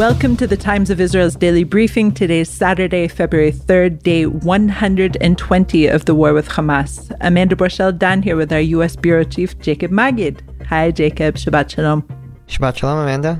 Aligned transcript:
Welcome 0.00 0.34
to 0.38 0.46
the 0.46 0.56
Times 0.56 0.88
of 0.88 0.98
Israel's 0.98 1.36
daily 1.36 1.62
briefing. 1.62 2.10
Today 2.10 2.40
is 2.40 2.48
Saturday, 2.48 3.06
February 3.06 3.52
3rd, 3.52 4.02
day 4.02 4.24
120 4.24 5.86
of 5.88 6.06
the 6.06 6.14
war 6.14 6.32
with 6.32 6.48
Hamas. 6.48 7.14
Amanda 7.20 7.54
Borschel 7.54 7.98
Dan 7.98 8.22
here 8.22 8.34
with 8.34 8.50
our 8.50 8.60
U.S. 8.60 8.96
Bureau 8.96 9.24
Chief, 9.24 9.58
Jacob 9.58 9.90
Magid. 9.90 10.40
Hi, 10.68 10.90
Jacob. 10.90 11.34
Shabbat 11.34 11.68
Shalom. 11.68 12.00
Shabbat 12.48 12.78
Shalom, 12.78 13.00
Amanda. 13.00 13.38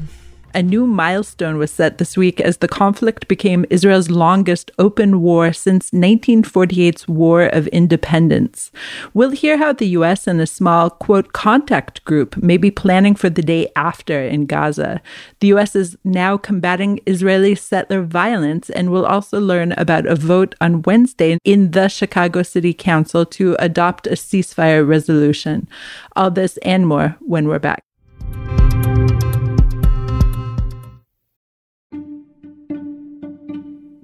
A 0.52 0.62
new 0.64 0.84
milestone 0.84 1.58
was 1.58 1.70
set 1.70 1.98
this 1.98 2.16
week 2.16 2.40
as 2.40 2.56
the 2.56 2.66
conflict 2.66 3.28
became 3.28 3.64
Israel's 3.70 4.10
longest 4.10 4.72
open 4.80 5.20
war 5.20 5.52
since 5.52 5.90
1948's 5.90 7.06
War 7.06 7.44
of 7.46 7.68
Independence. 7.68 8.72
We'll 9.14 9.30
hear 9.30 9.58
how 9.58 9.72
the 9.72 9.86
U.S. 9.90 10.26
and 10.26 10.40
a 10.40 10.48
small, 10.48 10.90
quote, 10.90 11.32
contact 11.32 12.04
group 12.04 12.36
may 12.36 12.56
be 12.56 12.72
planning 12.72 13.14
for 13.14 13.30
the 13.30 13.42
day 13.42 13.68
after 13.76 14.20
in 14.20 14.46
Gaza. 14.46 15.00
The 15.38 15.48
U.S. 15.48 15.76
is 15.76 15.96
now 16.02 16.36
combating 16.36 16.98
Israeli 17.06 17.54
settler 17.54 18.02
violence 18.02 18.70
and 18.70 18.90
we'll 18.90 19.06
also 19.06 19.38
learn 19.38 19.70
about 19.72 20.06
a 20.06 20.16
vote 20.16 20.56
on 20.60 20.82
Wednesday 20.82 21.38
in 21.44 21.70
the 21.70 21.86
Chicago 21.86 22.42
City 22.42 22.74
Council 22.74 23.24
to 23.26 23.54
adopt 23.60 24.08
a 24.08 24.10
ceasefire 24.10 24.86
resolution. 24.86 25.68
All 26.16 26.32
this 26.32 26.56
and 26.58 26.88
more 26.88 27.16
when 27.20 27.46
we're 27.46 27.60
back. 27.60 27.84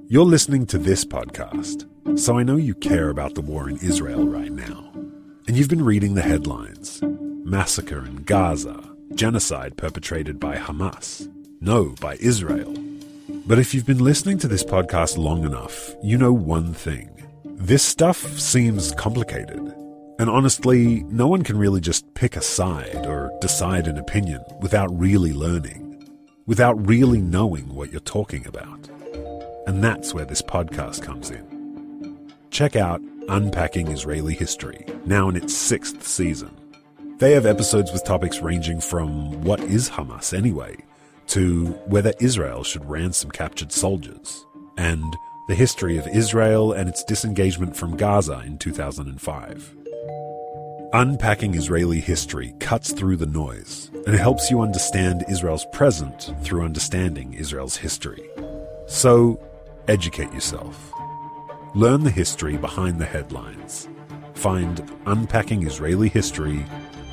You're 0.09 0.25
listening 0.25 0.67
to 0.67 0.79
this 0.79 1.05
podcast, 1.05 1.85
so 2.17 2.39
I 2.39 2.45
know 2.45 2.55
you 2.55 2.75
care 2.75 3.09
about 3.09 3.35
the 3.35 3.41
war 3.41 3.69
in 3.69 3.77
Israel 3.79 4.25
right 4.29 4.53
now. 4.53 4.93
And 5.49 5.57
you've 5.57 5.69
been 5.69 5.85
reading 5.85 6.15
the 6.15 6.23
headlines 6.23 7.01
massacre 7.03 8.07
in 8.07 8.23
Gaza, 8.23 8.89
genocide 9.17 9.77
perpetrated 9.77 10.39
by 10.39 10.59
Hamas. 10.59 11.29
No, 11.61 11.97
by 12.01 12.19
Israel. 12.21 12.73
But 13.47 13.59
if 13.59 13.75
you've 13.75 13.85
been 13.85 13.99
listening 13.99 14.39
to 14.39 14.49
this 14.49 14.63
podcast 14.63 15.19
long 15.19 15.45
enough, 15.45 15.97
you 16.05 16.17
know 16.17 16.33
one 16.33 16.73
thing. 16.73 17.11
This 17.45 17.83
stuff 17.83 18.39
seems 18.39 18.93
complicated. 18.93 19.59
And 20.21 20.31
honestly, 20.31 21.03
no 21.09 21.27
one 21.27 21.43
can 21.43 21.59
really 21.59 21.81
just 21.81 22.15
pick 22.15 22.37
a 22.37 22.43
side 22.43 23.07
or 23.07 23.37
decide 23.41 23.89
an 23.89 23.99
opinion 23.99 24.45
without 24.61 24.97
really 24.97 25.33
learning, 25.33 26.09
without 26.47 26.87
really 26.87 27.21
knowing 27.21 27.75
what 27.75 27.91
you're 27.91 28.01
talking 28.01 28.47
about. 28.47 28.89
And 29.67 29.83
that's 29.83 30.15
where 30.15 30.25
this 30.25 30.43
podcast 30.43 31.03
comes 31.03 31.31
in. 31.31 32.31
Check 32.51 32.77
out 32.77 33.01
Unpacking 33.29 33.89
Israeli 33.89 34.35
History, 34.35 34.87
now 35.05 35.29
in 35.29 35.37
its 35.37 35.55
sixth 35.55 36.07
season. 36.07 36.57
They 37.19 37.33
have 37.33 37.47
episodes 37.47 37.93
with 37.93 38.05
topics 38.05 38.41
ranging 38.41 38.81
from 38.81 39.43
what 39.43 39.61
is 39.61 39.91
Hamas 39.91 40.37
anyway, 40.37 40.77
to 41.29 41.67
whether 41.87 42.13
Israel 42.21 42.63
should 42.63 42.89
ransom 42.89 43.31
captured 43.31 43.73
soldiers, 43.73 44.47
and 44.77 45.17
the 45.49 45.55
history 45.55 45.97
of 45.97 46.07
Israel 46.09 46.73
and 46.73 46.89
its 46.89 47.03
disengagement 47.05 47.77
from 47.77 47.97
Gaza 47.97 48.43
in 48.47 48.59
2005. 48.59 49.75
Unpacking 50.93 51.55
Israeli 51.55 52.01
history 52.01 52.55
cuts 52.61 52.93
through 52.93 53.17
the 53.17 53.27
noise 53.27 53.91
and 54.07 54.17
helps 54.17 54.51
you 54.51 54.61
understand 54.61 55.25
Israel's 55.29 55.67
present 55.73 56.33
through 56.43 56.63
understanding 56.63 57.35
Israel's 57.35 57.77
history. 57.77 58.29
So, 58.87 59.41
Educate 59.89 60.33
yourself. 60.33 60.93
Learn 61.77 62.03
the 62.03 62.11
history 62.11 62.57
behind 62.57 62.99
the 62.99 63.05
headlines. 63.05 63.89
Find 64.35 64.85
Unpacking 65.07 65.65
Israeli 65.65 66.09
History 66.09 66.59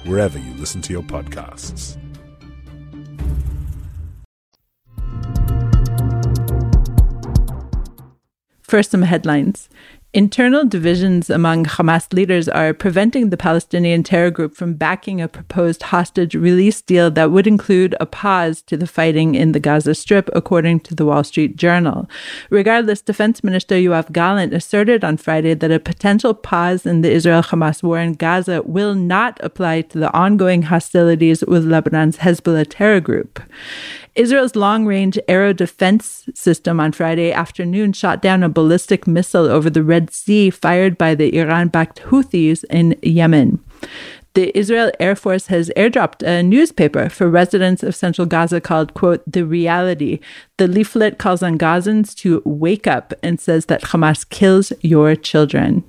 wherever 0.06 0.40
you 0.40 0.56
listen 0.56 0.82
to 0.82 0.94
your 0.94 1.04
podcasts. 1.04 2.00
First, 8.64 8.90
some 8.90 9.04
headlines. 9.04 9.70
Internal 10.16 10.64
divisions 10.64 11.28
among 11.32 11.66
Hamas 11.66 12.14
leaders 12.14 12.48
are 12.48 12.72
preventing 12.72 13.32
the 13.32 13.36
Palestinian 13.36 14.04
terror 14.04 14.30
group 14.30 14.56
from 14.56 14.76
backing 14.76 15.20
a 15.20 15.28
proposed 15.28 15.82
hostage 15.82 16.36
release 16.36 16.84
deal 16.84 17.10
that 17.10 17.32
would 17.32 17.48
include 17.48 17.96
a 18.00 18.06
pause 18.06 18.62
to 18.62 18.78
the 18.78 18.86
fighting 18.86 19.34
in 19.34 19.54
the 19.54 19.60
Gaza 19.60 19.96
Strip, 19.96 20.30
according 20.34 20.82
to 20.82 20.94
the 20.94 21.04
Wall 21.04 21.24
Street 21.24 21.56
Journal. 21.56 22.08
Regardless, 22.52 23.02
Defense 23.02 23.44
Minister 23.44 23.74
Yoav 23.74 24.12
Gallant 24.12 24.54
asserted 24.54 25.04
on 25.04 25.18
Friday 25.18 25.56
that 25.56 25.72
a 25.72 25.80
potential 25.80 26.36
pause 26.36 26.86
in 26.86 27.02
the 27.02 27.12
Israel 27.12 27.42
Hamas 27.42 27.82
war 27.82 27.98
in 27.98 28.14
Gaza 28.14 28.62
will 28.62 28.94
not 28.94 29.40
apply 29.42 29.82
to 29.82 29.98
the 29.98 30.14
ongoing 30.14 30.62
hostilities 30.62 31.44
with 31.48 31.66
Lebanon's 31.66 32.18
Hezbollah 32.18 32.68
terror 32.70 33.00
group. 33.00 33.42
Israel's 34.16 34.56
long 34.56 34.86
range 34.86 35.18
air 35.28 35.54
defense 35.54 36.30
system 36.36 36.80
on 36.80 36.92
Friday 36.92 37.32
afternoon 37.32 37.94
shot 37.94 38.22
down 38.22 38.44
a 38.44 38.50
ballistic 38.50 39.08
missile 39.08 39.46
over 39.46 39.70
the 39.70 39.84
Red 39.84 40.14
Sea 40.14 40.50
fired 40.50 40.98
by 40.98 41.16
the 41.16 41.36
Iran 41.38 41.70
backed 41.70 42.02
Houthis 42.04 42.64
in 42.70 42.96
Yemen. 43.02 43.64
The 44.36 44.56
Israel 44.58 44.92
Air 45.00 45.16
Force 45.16 45.48
has 45.48 45.72
airdropped 45.78 46.26
a 46.26 46.42
newspaper 46.42 47.08
for 47.08 47.30
residents 47.30 47.84
of 47.84 47.96
central 47.96 48.26
Gaza 48.26 48.60
called, 48.60 48.96
quote, 48.96 49.24
The 49.32 49.46
Reality. 49.46 50.20
The 50.58 50.68
leaflet 50.68 51.20
calls 51.20 51.44
on 51.44 51.60
Gazans 51.60 52.16
to 52.18 52.42
wake 52.44 52.88
up 52.88 53.14
and 53.22 53.40
says 53.40 53.68
that 53.68 53.84
Hamas 53.84 54.28
kills 54.28 54.74
your 54.82 55.16
children. 55.16 55.84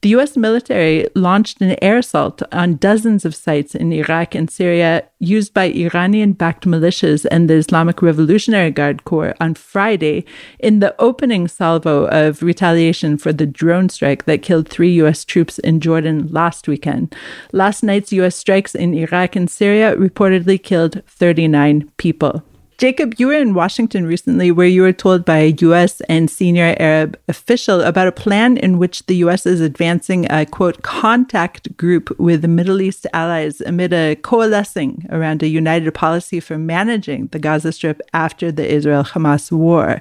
The 0.00 0.10
U.S. 0.10 0.36
military 0.36 1.08
launched 1.16 1.60
an 1.60 1.76
air 1.82 1.98
assault 1.98 2.40
on 2.52 2.76
dozens 2.76 3.24
of 3.24 3.34
sites 3.34 3.74
in 3.74 3.92
Iraq 3.92 4.36
and 4.36 4.48
Syria 4.48 5.04
used 5.18 5.52
by 5.52 5.64
Iranian 5.64 6.34
backed 6.34 6.66
militias 6.66 7.26
and 7.32 7.50
the 7.50 7.54
Islamic 7.54 8.00
Revolutionary 8.00 8.70
Guard 8.70 9.04
Corps 9.04 9.34
on 9.40 9.54
Friday 9.54 10.24
in 10.60 10.78
the 10.78 10.94
opening 11.00 11.48
salvo 11.48 12.06
of 12.06 12.42
retaliation 12.42 13.18
for 13.18 13.32
the 13.32 13.46
drone 13.46 13.88
strike 13.88 14.24
that 14.26 14.42
killed 14.42 14.68
three 14.68 14.92
U.S. 15.02 15.24
troops 15.24 15.58
in 15.58 15.80
Jordan 15.80 16.28
last 16.28 16.68
weekend. 16.68 17.12
Last 17.52 17.82
night's 17.82 18.12
U.S. 18.12 18.36
strikes 18.36 18.76
in 18.76 18.94
Iraq 18.94 19.34
and 19.34 19.50
Syria 19.50 19.96
reportedly 19.96 20.62
killed 20.62 21.02
39 21.06 21.90
people. 21.96 22.44
Jacob, 22.78 23.14
you 23.18 23.26
were 23.26 23.34
in 23.34 23.54
Washington 23.54 24.06
recently 24.06 24.52
where 24.52 24.68
you 24.68 24.82
were 24.82 24.92
told 24.92 25.24
by 25.24 25.38
a 25.38 25.56
U.S. 25.62 26.00
and 26.02 26.30
senior 26.30 26.76
Arab 26.78 27.18
official 27.26 27.80
about 27.80 28.06
a 28.06 28.12
plan 28.12 28.56
in 28.56 28.78
which 28.78 29.04
the 29.06 29.16
U.S. 29.16 29.46
is 29.46 29.60
advancing 29.60 30.30
a 30.30 30.46
quote 30.46 30.82
contact 30.82 31.76
group 31.76 32.16
with 32.20 32.44
Middle 32.44 32.80
East 32.80 33.04
allies 33.12 33.60
amid 33.62 33.92
a 33.92 34.14
coalescing 34.14 35.04
around 35.10 35.42
a 35.42 35.48
united 35.48 35.92
policy 35.92 36.38
for 36.38 36.56
managing 36.56 37.26
the 37.32 37.40
Gaza 37.40 37.72
Strip 37.72 38.00
after 38.14 38.52
the 38.52 38.72
Israel 38.72 39.02
Hamas 39.02 39.50
war. 39.50 40.00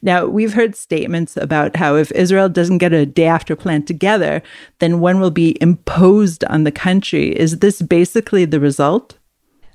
Now, 0.00 0.24
we've 0.24 0.54
heard 0.54 0.76
statements 0.76 1.36
about 1.36 1.76
how 1.76 1.96
if 1.96 2.10
Israel 2.12 2.48
doesn't 2.48 2.78
get 2.78 2.94
a 2.94 3.04
day 3.04 3.26
after 3.26 3.54
plan 3.54 3.82
together, 3.82 4.42
then 4.78 5.00
one 5.00 5.20
will 5.20 5.30
be 5.30 5.58
imposed 5.60 6.42
on 6.44 6.64
the 6.64 6.72
country. 6.72 7.38
Is 7.38 7.58
this 7.58 7.82
basically 7.82 8.46
the 8.46 8.60
result? 8.60 9.18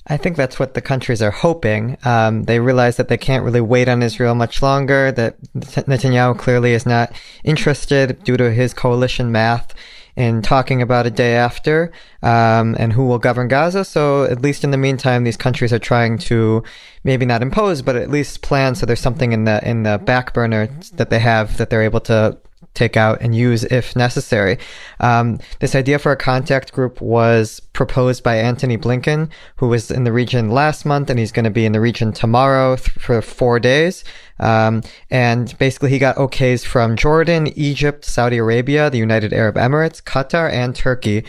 I 0.09 0.17
think 0.17 0.35
that's 0.35 0.59
what 0.59 0.73
the 0.73 0.81
countries 0.81 1.21
are 1.21 1.31
hoping. 1.31 1.97
Um, 2.03 2.43
they 2.43 2.59
realize 2.59 2.97
that 2.97 3.09
they 3.09 3.17
can't 3.17 3.43
really 3.43 3.61
wait 3.61 3.87
on 3.87 4.01
Israel 4.01 4.33
much 4.33 4.61
longer, 4.61 5.11
that 5.11 5.39
Netanyahu 5.53 6.37
clearly 6.37 6.73
is 6.73 6.85
not 6.85 7.13
interested 7.43 8.23
due 8.23 8.35
to 8.37 8.51
his 8.51 8.73
coalition 8.73 9.31
math 9.31 9.75
in 10.15 10.41
talking 10.41 10.81
about 10.81 11.05
a 11.05 11.11
day 11.11 11.35
after 11.35 11.91
um, 12.23 12.75
and 12.77 12.91
who 12.91 13.05
will 13.05 13.19
govern 13.19 13.47
Gaza. 13.47 13.85
So 13.85 14.23
at 14.23 14.41
least 14.41 14.63
in 14.63 14.71
the 14.71 14.77
meantime, 14.77 15.23
these 15.23 15.37
countries 15.37 15.71
are 15.71 15.79
trying 15.79 16.17
to 16.19 16.63
maybe 17.03 17.25
not 17.25 17.41
impose, 17.41 17.81
but 17.81 17.95
at 17.95 18.09
least 18.09 18.41
plan 18.41 18.75
so 18.75 18.85
there's 18.85 18.99
something 18.99 19.31
in 19.31 19.45
the 19.45 19.65
in 19.67 19.83
the 19.83 19.97
back 19.99 20.33
burner 20.33 20.67
that 20.93 21.09
they 21.09 21.19
have 21.19 21.57
that 21.57 21.69
they're 21.69 21.83
able 21.83 22.01
to 22.01 22.37
take 22.73 22.95
out 22.95 23.21
and 23.21 23.35
use 23.35 23.63
if 23.65 23.95
necessary. 23.95 24.57
Um, 24.99 25.39
this 25.59 25.75
idea 25.75 25.99
for 25.99 26.11
a 26.11 26.17
contact 26.17 26.71
group 26.71 27.01
was 27.01 27.59
proposed 27.73 28.23
by 28.23 28.37
Antony 28.37 28.77
Blinken, 28.77 29.29
who 29.57 29.67
was 29.67 29.91
in 29.91 30.03
the 30.03 30.11
region 30.11 30.49
last 30.49 30.85
month, 30.85 31.09
and 31.09 31.19
he's 31.19 31.31
going 31.31 31.45
to 31.45 31.49
be 31.49 31.65
in 31.65 31.71
the 31.71 31.81
region 31.81 32.11
tomorrow 32.11 32.75
th- 32.75 32.89
for 32.89 33.21
four 33.21 33.59
days. 33.59 34.03
Um, 34.39 34.83
and 35.09 35.55
basically, 35.57 35.89
he 35.89 35.99
got 35.99 36.15
okays 36.15 36.65
from 36.65 36.95
Jordan, 36.95 37.47
Egypt, 37.57 38.05
Saudi 38.05 38.37
Arabia, 38.37 38.89
the 38.89 38.97
United 38.97 39.33
Arab 39.33 39.55
Emirates, 39.55 40.01
Qatar, 40.01 40.51
and 40.51 40.75
Turkey 40.75 41.25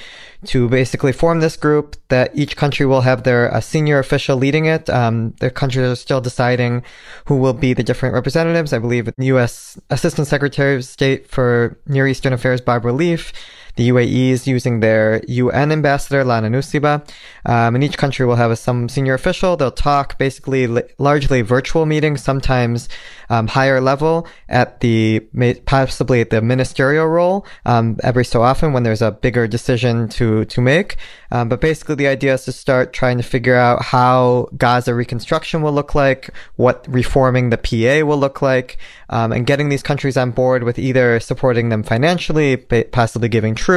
to 0.47 0.69
basically 0.69 1.13
form 1.13 1.41
this 1.41 1.57
group 1.57 1.97
that 2.09 2.31
each 2.35 2.57
country 2.57 2.87
will 2.87 3.03
have 3.03 3.25
their 3.25 3.49
a 3.49 3.61
senior 3.61 3.99
official 3.99 4.37
leading 4.37 4.65
it. 4.65 4.89
Um, 4.89 5.35
the 5.41 5.51
countries 5.51 5.85
are 5.85 5.97
still 5.97 6.21
deciding 6.21 6.83
who 7.27 7.37
will 7.37 7.53
be 7.53 7.75
the 7.75 7.83
different 7.83 8.15
representatives. 8.15 8.73
I 8.73 8.79
believe 8.79 9.05
the 9.17 9.27
U.S. 9.27 9.79
Assistant 9.91 10.27
Secretary 10.29 10.77
of 10.77 10.85
State 10.85 11.29
for 11.29 11.79
Near 11.87 12.07
Eastern 12.07 12.33
Affairs, 12.33 12.61
Barbara 12.61 12.93
Leaf, 12.93 13.33
The 13.81 13.89
UAE 13.89 14.29
is 14.29 14.47
using 14.47 14.81
their 14.81 15.23
UN 15.27 15.73
ambassador, 15.73 16.23
Lana 16.23 16.51
Nusseibeh. 16.51 17.03
Um, 17.47 17.75
and 17.75 17.83
each 17.83 17.97
country 17.97 18.27
will 18.27 18.37
have 18.37 18.51
a, 18.51 18.57
some 18.57 18.91
senior 18.91 19.15
official. 19.15 19.57
They'll 19.57 19.71
talk 19.71 20.19
basically 20.19 20.67
largely 20.99 21.41
virtual 21.41 21.87
meetings, 21.87 22.23
sometimes 22.23 22.91
um, 23.31 23.47
higher 23.47 23.81
level 23.81 24.27
at 24.51 24.81
the 24.81 25.21
possibly 25.65 26.21
at 26.21 26.29
the 26.29 26.43
ministerial 26.43 27.07
role 27.07 27.47
um, 27.65 27.97
every 28.03 28.25
so 28.25 28.43
often 28.43 28.75
when 28.75 28.83
there's 28.83 29.01
a 29.01 29.13
bigger 29.13 29.47
decision 29.47 30.09
to 30.11 30.45
to 30.45 30.61
make. 30.61 30.99
Um, 31.33 31.49
but 31.49 31.63
basically, 31.63 31.95
the 31.95 32.09
idea 32.09 32.35
is 32.35 32.45
to 32.45 32.53
start 32.53 32.93
trying 32.93 33.17
to 33.17 33.23
figure 33.23 33.55
out 33.55 33.83
how 33.83 34.49
Gaza 34.59 34.95
reconstruction 34.95 35.63
will 35.63 35.73
look 35.73 35.95
like, 35.95 36.31
what 36.57 36.85
reforming 36.89 37.49
the 37.49 37.57
PA 37.57 38.05
will 38.05 38.19
look 38.19 38.43
like, 38.43 38.77
um, 39.09 39.33
and 39.33 39.47
getting 39.47 39.69
these 39.71 39.83
countries 39.83 40.17
on 40.17 40.33
board 40.33 40.65
with 40.65 40.79
either 40.79 41.21
supporting 41.21 41.69
them 41.69 41.83
financially, 41.83 42.57
possibly 42.57 43.29
giving 43.29 43.55
troops, 43.55 43.70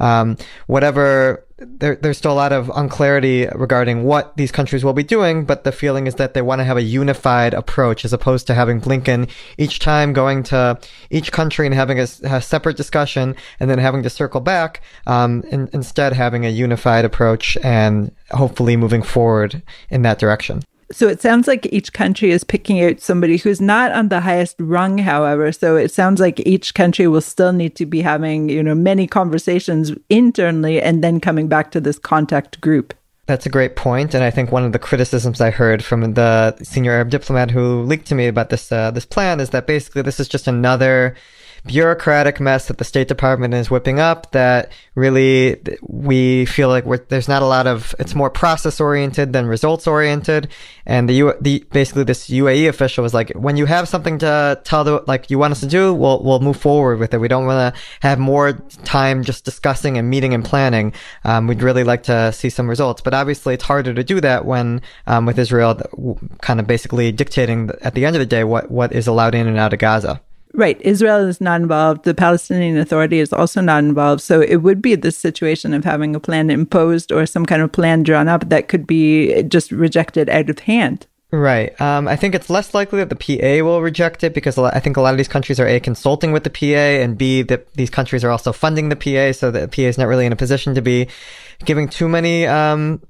um, 0.00 0.36
whatever 0.66 1.44
there, 1.66 1.96
there's 1.96 2.18
still 2.18 2.32
a 2.32 2.34
lot 2.34 2.52
of 2.52 2.70
unclarity 2.74 3.46
regarding 3.54 4.04
what 4.04 4.36
these 4.36 4.52
countries 4.52 4.84
will 4.84 4.92
be 4.92 5.02
doing, 5.02 5.44
but 5.44 5.64
the 5.64 5.72
feeling 5.72 6.06
is 6.06 6.16
that 6.16 6.34
they 6.34 6.42
want 6.42 6.60
to 6.60 6.64
have 6.64 6.76
a 6.76 6.82
unified 6.82 7.54
approach 7.54 8.04
as 8.04 8.12
opposed 8.12 8.46
to 8.48 8.54
having 8.54 8.80
Blinken 8.80 9.30
each 9.58 9.78
time 9.78 10.12
going 10.12 10.42
to 10.44 10.78
each 11.10 11.32
country 11.32 11.66
and 11.66 11.74
having 11.74 11.98
a, 11.98 12.06
a 12.24 12.42
separate 12.42 12.76
discussion 12.76 13.36
and 13.60 13.70
then 13.70 13.78
having 13.78 14.02
to 14.02 14.10
circle 14.10 14.40
back, 14.40 14.82
um, 15.06 15.42
in, 15.50 15.68
instead 15.72 16.12
having 16.12 16.44
a 16.44 16.50
unified 16.50 17.04
approach 17.04 17.56
and 17.62 18.14
hopefully 18.30 18.76
moving 18.76 19.02
forward 19.02 19.62
in 19.90 20.02
that 20.02 20.18
direction. 20.18 20.62
So 20.92 21.08
it 21.08 21.20
sounds 21.20 21.48
like 21.48 21.66
each 21.72 21.92
country 21.92 22.30
is 22.30 22.44
picking 22.44 22.82
out 22.82 23.00
somebody 23.00 23.38
who's 23.38 23.60
not 23.60 23.92
on 23.92 24.08
the 24.08 24.20
highest 24.20 24.56
rung, 24.60 24.98
however. 24.98 25.50
So 25.50 25.76
it 25.76 25.90
sounds 25.90 26.20
like 26.20 26.40
each 26.40 26.74
country 26.74 27.08
will 27.08 27.22
still 27.22 27.52
need 27.52 27.74
to 27.76 27.86
be 27.86 28.02
having, 28.02 28.48
you 28.48 28.62
know, 28.62 28.74
many 28.74 29.06
conversations 29.06 29.92
internally 30.10 30.80
and 30.80 31.02
then 31.02 31.18
coming 31.18 31.48
back 31.48 31.70
to 31.72 31.80
this 31.80 31.98
contact 31.98 32.60
group. 32.60 32.94
That's 33.26 33.46
a 33.46 33.50
great 33.50 33.76
point, 33.76 34.14
and 34.14 34.24
I 34.24 34.30
think 34.30 34.50
one 34.50 34.64
of 34.64 34.72
the 34.72 34.80
criticisms 34.80 35.40
I 35.40 35.50
heard 35.50 35.84
from 35.84 36.14
the 36.14 36.56
senior 36.62 36.92
Arab 36.92 37.08
diplomat 37.08 37.52
who 37.52 37.82
leaked 37.82 38.08
to 38.08 38.16
me 38.16 38.26
about 38.26 38.50
this 38.50 38.72
uh, 38.72 38.90
this 38.90 39.06
plan 39.06 39.38
is 39.38 39.50
that 39.50 39.68
basically 39.68 40.02
this 40.02 40.18
is 40.18 40.26
just 40.26 40.48
another 40.48 41.14
bureaucratic 41.64 42.40
mess 42.40 42.66
that 42.66 42.78
the 42.78 42.84
State 42.84 43.06
Department 43.06 43.54
is 43.54 43.70
whipping 43.70 44.00
up 44.00 44.32
that 44.32 44.72
really 44.96 45.60
we 45.82 46.44
feel 46.46 46.68
like 46.68 46.84
there's 47.08 47.28
not 47.28 47.42
a 47.42 47.46
lot 47.46 47.68
of, 47.68 47.94
it's 48.00 48.14
more 48.14 48.30
process 48.30 48.80
oriented 48.80 49.32
than 49.32 49.46
results 49.46 49.86
oriented. 49.86 50.48
And 50.86 51.08
the, 51.08 51.14
U, 51.14 51.34
the, 51.40 51.64
basically 51.70 52.02
this 52.02 52.28
UAE 52.28 52.68
official 52.68 53.02
was 53.02 53.14
like, 53.14 53.30
when 53.30 53.56
you 53.56 53.66
have 53.66 53.88
something 53.88 54.18
to 54.18 54.60
tell 54.64 54.82
the, 54.82 55.04
like 55.06 55.30
you 55.30 55.38
want 55.38 55.52
us 55.52 55.60
to 55.60 55.66
do, 55.66 55.94
we'll, 55.94 56.20
we'll 56.22 56.40
move 56.40 56.56
forward 56.56 56.98
with 56.98 57.14
it. 57.14 57.18
We 57.18 57.28
don't 57.28 57.46
want 57.46 57.74
to 57.74 57.80
have 58.00 58.18
more 58.18 58.52
time 58.84 59.22
just 59.22 59.44
discussing 59.44 59.96
and 59.98 60.10
meeting 60.10 60.34
and 60.34 60.44
planning. 60.44 60.92
Um, 61.24 61.46
we'd 61.46 61.62
really 61.62 61.84
like 61.84 62.02
to 62.04 62.32
see 62.32 62.50
some 62.50 62.68
results, 62.68 63.02
but 63.02 63.14
obviously 63.14 63.54
it's 63.54 63.64
harder 63.64 63.94
to 63.94 64.02
do 64.02 64.20
that 64.20 64.44
when, 64.44 64.82
um, 65.06 65.26
with 65.26 65.38
Israel 65.38 65.80
kind 66.40 66.58
of 66.58 66.66
basically 66.66 67.12
dictating 67.12 67.70
at 67.82 67.94
the 67.94 68.04
end 68.04 68.16
of 68.16 68.20
the 68.20 68.26
day 68.26 68.42
what, 68.42 68.68
what 68.68 68.92
is 68.92 69.06
allowed 69.06 69.36
in 69.36 69.46
and 69.46 69.58
out 69.58 69.72
of 69.72 69.78
Gaza. 69.78 70.20
Right. 70.54 70.80
Israel 70.82 71.26
is 71.28 71.40
not 71.40 71.60
involved. 71.60 72.04
The 72.04 72.14
Palestinian 72.14 72.76
Authority 72.76 73.18
is 73.20 73.32
also 73.32 73.60
not 73.60 73.84
involved. 73.84 74.20
So 74.20 74.40
it 74.40 74.56
would 74.56 74.82
be 74.82 74.94
this 74.94 75.16
situation 75.16 75.72
of 75.72 75.84
having 75.84 76.14
a 76.14 76.20
plan 76.20 76.50
imposed 76.50 77.10
or 77.10 77.24
some 77.24 77.46
kind 77.46 77.62
of 77.62 77.72
plan 77.72 78.02
drawn 78.02 78.28
up 78.28 78.48
that 78.50 78.68
could 78.68 78.86
be 78.86 79.42
just 79.44 79.72
rejected 79.72 80.28
out 80.28 80.50
of 80.50 80.58
hand. 80.60 81.06
Right. 81.32 81.78
Um, 81.80 82.08
I 82.08 82.16
think 82.16 82.34
it's 82.34 82.50
less 82.50 82.74
likely 82.74 83.02
that 83.02 83.08
the 83.08 83.16
PA 83.16 83.64
will 83.64 83.80
reject 83.80 84.22
it 84.22 84.34
because 84.34 84.58
I 84.58 84.80
think 84.80 84.98
a 84.98 85.00
lot 85.00 85.14
of 85.14 85.16
these 85.16 85.28
countries 85.28 85.58
are 85.58 85.66
A, 85.66 85.80
consulting 85.80 86.30
with 86.30 86.44
the 86.44 86.50
PA, 86.50 87.02
and 87.02 87.16
B, 87.16 87.40
that 87.40 87.72
these 87.72 87.88
countries 87.88 88.22
are 88.22 88.30
also 88.30 88.52
funding 88.52 88.90
the 88.90 88.96
PA, 88.96 89.32
so 89.32 89.50
the 89.50 89.66
PA 89.66 89.82
is 89.82 89.96
not 89.96 90.08
really 90.08 90.26
in 90.26 90.32
a 90.32 90.36
position 90.36 90.74
to 90.74 90.82
be 90.82 91.08
giving 91.64 91.88
too 91.88 92.06
many 92.06 92.46
um, 92.46 93.00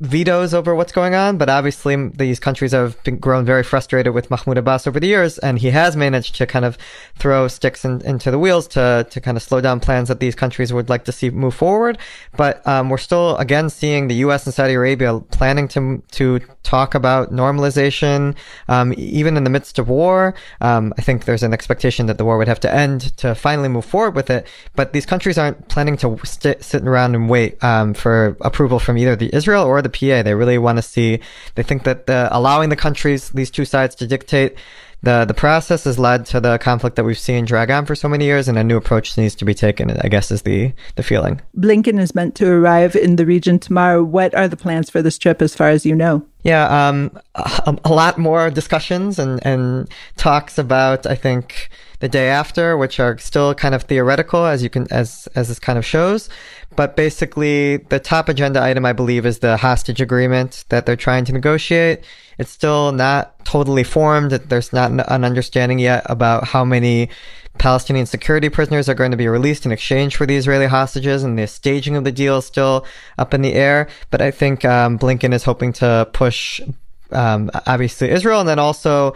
vetoes 0.00 0.52
over 0.52 0.74
what's 0.74 0.92
going 0.92 1.14
on, 1.14 1.38
but 1.38 1.48
obviously 1.48 2.08
these 2.08 2.38
countries 2.38 2.72
have 2.72 3.02
been 3.02 3.16
grown 3.16 3.46
very 3.46 3.62
frustrated 3.62 4.12
with 4.12 4.30
Mahmoud 4.30 4.58
Abbas 4.58 4.86
over 4.86 5.00
the 5.00 5.06
years, 5.06 5.38
and 5.38 5.58
he 5.58 5.70
has 5.70 5.96
managed 5.96 6.34
to 6.36 6.46
kind 6.46 6.64
of 6.64 6.76
throw 7.14 7.48
sticks 7.48 7.84
in, 7.84 8.02
into 8.02 8.30
the 8.30 8.38
wheels 8.38 8.68
to 8.68 9.06
to 9.10 9.20
kind 9.20 9.36
of 9.36 9.42
slow 9.42 9.60
down 9.60 9.80
plans 9.80 10.08
that 10.08 10.20
these 10.20 10.34
countries 10.34 10.72
would 10.72 10.88
like 10.88 11.04
to 11.04 11.12
see 11.12 11.30
move 11.30 11.54
forward. 11.54 11.96
But 12.36 12.66
um, 12.66 12.90
we're 12.90 12.98
still 12.98 13.36
again 13.38 13.70
seeing 13.70 14.08
the 14.08 14.16
U.S. 14.16 14.44
and 14.46 14.54
Saudi 14.54 14.74
Arabia 14.74 15.20
planning 15.30 15.68
to 15.68 16.02
to 16.12 16.40
talk 16.62 16.94
about 16.94 17.32
normalization, 17.32 18.36
um, 18.68 18.92
even 18.98 19.36
in 19.36 19.44
the 19.44 19.50
midst 19.50 19.78
of 19.78 19.88
war. 19.88 20.34
Um, 20.60 20.92
I 20.98 21.02
think 21.02 21.24
there's 21.24 21.42
an 21.42 21.54
expectation 21.54 22.06
that 22.06 22.18
the 22.18 22.24
war 22.24 22.36
would 22.36 22.48
have 22.48 22.60
to 22.60 22.72
end 22.72 23.16
to 23.18 23.34
finally 23.34 23.68
move 23.68 23.84
forward 23.84 24.14
with 24.14 24.28
it. 24.28 24.46
But 24.74 24.92
these 24.92 25.06
countries 25.06 25.38
aren't 25.38 25.68
planning 25.68 25.96
to 25.98 26.18
st- 26.24 26.62
sit 26.62 26.82
around 26.86 27.14
and 27.14 27.30
wait 27.30 27.62
um, 27.64 27.94
for 27.94 28.36
approval 28.40 28.78
from 28.78 28.98
either 28.98 29.16
the 29.16 29.34
Israel 29.34 29.64
or 29.64 29.78
the 29.86 29.90
PA. 29.90 30.22
They 30.22 30.34
really 30.34 30.58
want 30.58 30.78
to 30.78 30.82
see. 30.82 31.20
They 31.54 31.62
think 31.62 31.84
that 31.84 32.06
the, 32.06 32.28
allowing 32.30 32.68
the 32.68 32.76
countries, 32.76 33.30
these 33.30 33.50
two 33.50 33.64
sides, 33.64 33.94
to 33.96 34.06
dictate 34.06 34.56
the 35.02 35.24
the 35.24 35.34
process 35.34 35.84
has 35.84 35.98
led 35.98 36.26
to 36.26 36.40
the 36.40 36.58
conflict 36.58 36.96
that 36.96 37.04
we've 37.04 37.18
seen 37.18 37.44
drag 37.44 37.70
on 37.70 37.86
for 37.86 37.94
so 37.94 38.08
many 38.08 38.24
years, 38.24 38.48
and 38.48 38.58
a 38.58 38.64
new 38.64 38.76
approach 38.76 39.16
needs 39.16 39.34
to 39.36 39.44
be 39.44 39.54
taken. 39.54 39.90
I 39.90 40.08
guess 40.08 40.30
is 40.30 40.42
the 40.42 40.72
the 40.96 41.02
feeling. 41.02 41.40
Blinken 41.56 42.00
is 42.00 42.14
meant 42.14 42.34
to 42.36 42.50
arrive 42.50 42.96
in 42.96 43.16
the 43.16 43.26
region 43.26 43.58
tomorrow. 43.58 44.02
What 44.02 44.34
are 44.34 44.48
the 44.48 44.56
plans 44.56 44.90
for 44.90 45.02
this 45.02 45.18
trip, 45.18 45.42
as 45.42 45.54
far 45.54 45.68
as 45.68 45.86
you 45.86 45.94
know? 45.94 46.26
Yeah, 46.42 46.88
um, 46.88 47.16
a, 47.34 47.78
a 47.84 47.92
lot 47.92 48.18
more 48.18 48.50
discussions 48.50 49.18
and 49.18 49.44
and 49.46 49.88
talks 50.16 50.58
about 50.58 51.06
I 51.06 51.14
think 51.14 51.68
the 52.00 52.08
day 52.08 52.28
after, 52.28 52.76
which 52.76 53.00
are 53.00 53.18
still 53.18 53.54
kind 53.54 53.74
of 53.74 53.82
theoretical, 53.84 54.44
as 54.44 54.62
you 54.62 54.70
can 54.70 54.86
as 54.90 55.28
as 55.34 55.48
this 55.48 55.58
kind 55.58 55.78
of 55.78 55.84
shows. 55.84 56.28
But 56.74 56.96
basically, 56.96 57.78
the 57.78 58.00
top 58.00 58.28
agenda 58.28 58.62
item, 58.62 58.84
I 58.84 58.92
believe, 58.92 59.24
is 59.24 59.38
the 59.38 59.56
hostage 59.56 60.00
agreement 60.00 60.64
that 60.68 60.86
they're 60.86 60.96
trying 60.96 61.24
to 61.26 61.32
negotiate. 61.32 62.04
It's 62.38 62.50
still 62.50 62.92
not 62.92 63.44
totally 63.44 63.84
formed. 63.84 64.30
There's 64.32 64.72
not 64.72 64.90
an 64.90 65.24
understanding 65.24 65.78
yet 65.78 66.04
about 66.06 66.48
how 66.48 66.64
many 66.64 67.08
Palestinian 67.58 68.04
security 68.04 68.50
prisoners 68.50 68.88
are 68.88 68.94
going 68.94 69.10
to 69.10 69.16
be 69.16 69.28
released 69.28 69.64
in 69.64 69.72
exchange 69.72 70.16
for 70.16 70.26
the 70.26 70.36
Israeli 70.36 70.66
hostages, 70.66 71.22
and 71.22 71.38
the 71.38 71.46
staging 71.46 71.96
of 71.96 72.04
the 72.04 72.12
deal 72.12 72.38
is 72.38 72.44
still 72.44 72.84
up 73.16 73.32
in 73.32 73.42
the 73.42 73.54
air. 73.54 73.88
But 74.10 74.20
I 74.20 74.30
think 74.30 74.64
um, 74.64 74.98
Blinken 74.98 75.32
is 75.32 75.44
hoping 75.44 75.72
to 75.74 76.08
push, 76.12 76.60
um, 77.12 77.50
obviously, 77.66 78.10
Israel, 78.10 78.40
and 78.40 78.48
then 78.48 78.58
also 78.58 79.14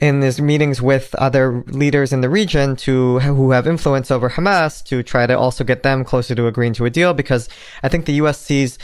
in 0.00 0.22
his 0.22 0.40
meetings 0.40 0.80
with 0.80 1.14
other 1.16 1.62
leaders 1.66 2.12
in 2.12 2.22
the 2.22 2.30
region 2.30 2.74
to 2.74 3.18
who 3.20 3.50
have 3.50 3.66
influence 3.66 4.10
over 4.10 4.30
Hamas 4.30 4.82
to 4.84 5.02
try 5.02 5.26
to 5.26 5.38
also 5.38 5.62
get 5.62 5.82
them 5.82 6.04
closer 6.04 6.34
to 6.34 6.46
agreeing 6.46 6.72
to 6.74 6.86
a 6.86 6.90
deal 6.90 7.12
because 7.12 7.48
I 7.82 7.88
think 7.88 8.06
the 8.06 8.14
US 8.14 8.40
sees 8.40 8.78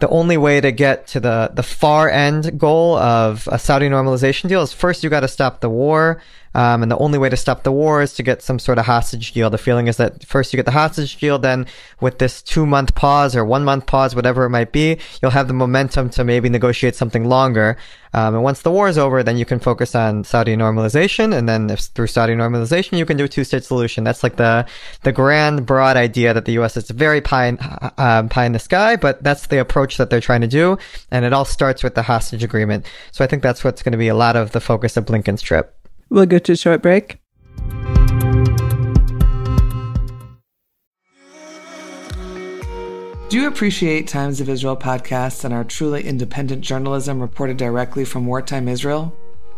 the 0.00 0.08
only 0.08 0.36
way 0.36 0.60
to 0.60 0.72
get 0.72 1.06
to 1.08 1.20
the, 1.20 1.50
the 1.54 1.62
far 1.62 2.08
end 2.08 2.58
goal 2.58 2.96
of 2.96 3.46
a 3.52 3.58
Saudi 3.58 3.88
normalization 3.88 4.48
deal 4.48 4.62
is 4.62 4.72
first 4.72 5.04
you 5.04 5.10
got 5.10 5.20
to 5.20 5.28
stop 5.28 5.60
the 5.60 5.70
war. 5.70 6.20
Um, 6.54 6.82
and 6.82 6.90
the 6.90 6.98
only 6.98 7.18
way 7.18 7.28
to 7.28 7.36
stop 7.36 7.64
the 7.64 7.72
war 7.72 8.00
is 8.00 8.14
to 8.14 8.22
get 8.22 8.42
some 8.42 8.58
sort 8.58 8.78
of 8.78 8.86
hostage 8.86 9.32
deal. 9.32 9.50
The 9.50 9.58
feeling 9.58 9.88
is 9.88 9.96
that 9.96 10.24
first 10.24 10.52
you 10.52 10.56
get 10.56 10.66
the 10.66 10.72
hostage 10.72 11.16
deal, 11.16 11.38
then 11.38 11.66
with 12.00 12.18
this 12.18 12.42
two 12.42 12.64
month 12.64 12.94
pause 12.94 13.34
or 13.34 13.44
one 13.44 13.64
month 13.64 13.86
pause, 13.86 14.14
whatever 14.14 14.44
it 14.44 14.50
might 14.50 14.72
be, 14.72 14.98
you'll 15.20 15.32
have 15.32 15.48
the 15.48 15.54
momentum 15.54 16.10
to 16.10 16.24
maybe 16.24 16.48
negotiate 16.48 16.94
something 16.94 17.24
longer. 17.24 17.76
Um, 18.14 18.36
and 18.36 18.44
once 18.44 18.62
the 18.62 18.70
war 18.70 18.88
is 18.88 18.96
over, 18.96 19.24
then 19.24 19.36
you 19.36 19.44
can 19.44 19.58
focus 19.58 19.96
on 19.96 20.22
Saudi 20.22 20.56
normalization. 20.56 21.36
And 21.36 21.48
then 21.48 21.68
if 21.68 21.80
through 21.80 22.06
Saudi 22.06 22.34
normalization, 22.34 22.96
you 22.96 23.04
can 23.04 23.16
do 23.16 23.24
a 23.24 23.28
two 23.28 23.42
state 23.42 23.64
solution. 23.64 24.04
That's 24.04 24.22
like 24.22 24.36
the, 24.36 24.66
the 25.02 25.10
grand, 25.10 25.66
broad 25.66 25.96
idea 25.96 26.32
that 26.32 26.44
the 26.44 26.52
U.S. 26.52 26.76
is 26.76 26.88
very 26.90 27.20
pie 27.20 27.46
in, 27.46 27.58
uh, 27.58 28.28
pie 28.30 28.44
in 28.44 28.52
the 28.52 28.60
sky, 28.60 28.94
but 28.94 29.24
that's 29.24 29.48
the 29.48 29.58
approach 29.58 29.96
that 29.96 30.10
they're 30.10 30.20
trying 30.20 30.42
to 30.42 30.46
do. 30.46 30.78
And 31.10 31.24
it 31.24 31.32
all 31.32 31.44
starts 31.44 31.82
with 31.82 31.96
the 31.96 32.02
hostage 32.02 32.44
agreement. 32.44 32.86
So 33.10 33.24
I 33.24 33.26
think 33.26 33.42
that's 33.42 33.64
what's 33.64 33.82
going 33.82 33.92
to 33.92 33.98
be 33.98 34.08
a 34.08 34.14
lot 34.14 34.36
of 34.36 34.52
the 34.52 34.60
focus 34.60 34.96
of 34.96 35.06
Blinken's 35.06 35.42
trip. 35.42 35.74
We'll 36.14 36.26
go 36.26 36.38
to 36.38 36.52
a 36.52 36.56
short 36.56 36.80
break. 36.80 37.18
Do 43.28 43.40
you 43.40 43.48
appreciate 43.48 44.06
Times 44.06 44.40
of 44.40 44.48
Israel 44.48 44.76
podcasts 44.76 45.44
and 45.44 45.52
our 45.52 45.64
truly 45.64 46.04
independent 46.04 46.62
journalism 46.62 47.20
reported 47.20 47.56
directly 47.56 48.04
from 48.04 48.26
wartime 48.26 48.68
Israel? 48.68 49.12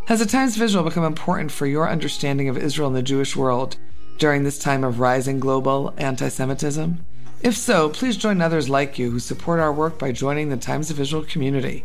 Has 0.07 0.21
the 0.21 0.25
Times 0.25 0.57
of 0.57 0.63
Israel 0.63 0.85
become 0.85 1.05
important 1.05 1.53
for 1.53 1.67
your 1.67 1.91
understanding 1.91 2.49
of 2.49 2.57
Israel 2.57 2.89
and 2.89 2.97
the 2.97 3.03
Jewish 3.03 3.37
world 3.37 3.77
during 4.17 4.43
this 4.43 4.59
time 4.59 4.83
of 4.83 4.99
rising 4.99 5.39
global 5.39 5.93
anti 5.99 6.31
Semitism? 6.31 7.05
If 7.43 7.55
so, 7.55 7.91
please 7.91 8.17
join 8.17 8.41
others 8.41 8.71
like 8.71 8.99
you 8.99 9.11
who 9.11 9.19
support 9.19 9.61
our 9.61 9.75
work 9.75 9.99
by 9.99 10.11
joining 10.11 10.49
the 10.49 10.57
Times 10.57 10.91
of 10.91 10.99
Israel 11.01 11.27
community. 11.29 11.85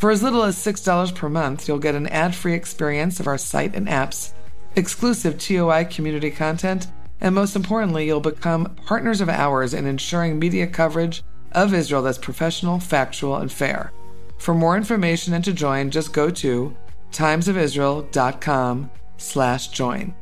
For 0.00 0.10
as 0.10 0.22
little 0.22 0.44
as 0.44 0.56
$6 0.56 1.14
per 1.14 1.28
month, 1.28 1.68
you'll 1.68 1.78
get 1.78 1.94
an 1.94 2.06
ad 2.06 2.34
free 2.34 2.54
experience 2.54 3.20
of 3.20 3.26
our 3.26 3.36
site 3.36 3.74
and 3.74 3.86
apps, 3.86 4.32
exclusive 4.74 5.36
TOI 5.38 5.84
community 5.84 6.30
content, 6.30 6.86
and 7.20 7.34
most 7.34 7.54
importantly, 7.54 8.06
you'll 8.06 8.20
become 8.20 8.74
partners 8.86 9.20
of 9.20 9.28
ours 9.28 9.74
in 9.74 9.84
ensuring 9.84 10.38
media 10.38 10.66
coverage 10.66 11.22
of 11.52 11.74
Israel 11.74 12.00
that's 12.00 12.16
professional, 12.16 12.80
factual, 12.80 13.36
and 13.36 13.52
fair. 13.52 13.92
For 14.38 14.54
more 14.54 14.74
information 14.74 15.34
and 15.34 15.44
to 15.44 15.52
join, 15.52 15.90
just 15.90 16.14
go 16.14 16.30
to 16.30 16.74
timesofisrael.com 17.12 18.90
slash 19.18 19.68
join. 19.68 20.14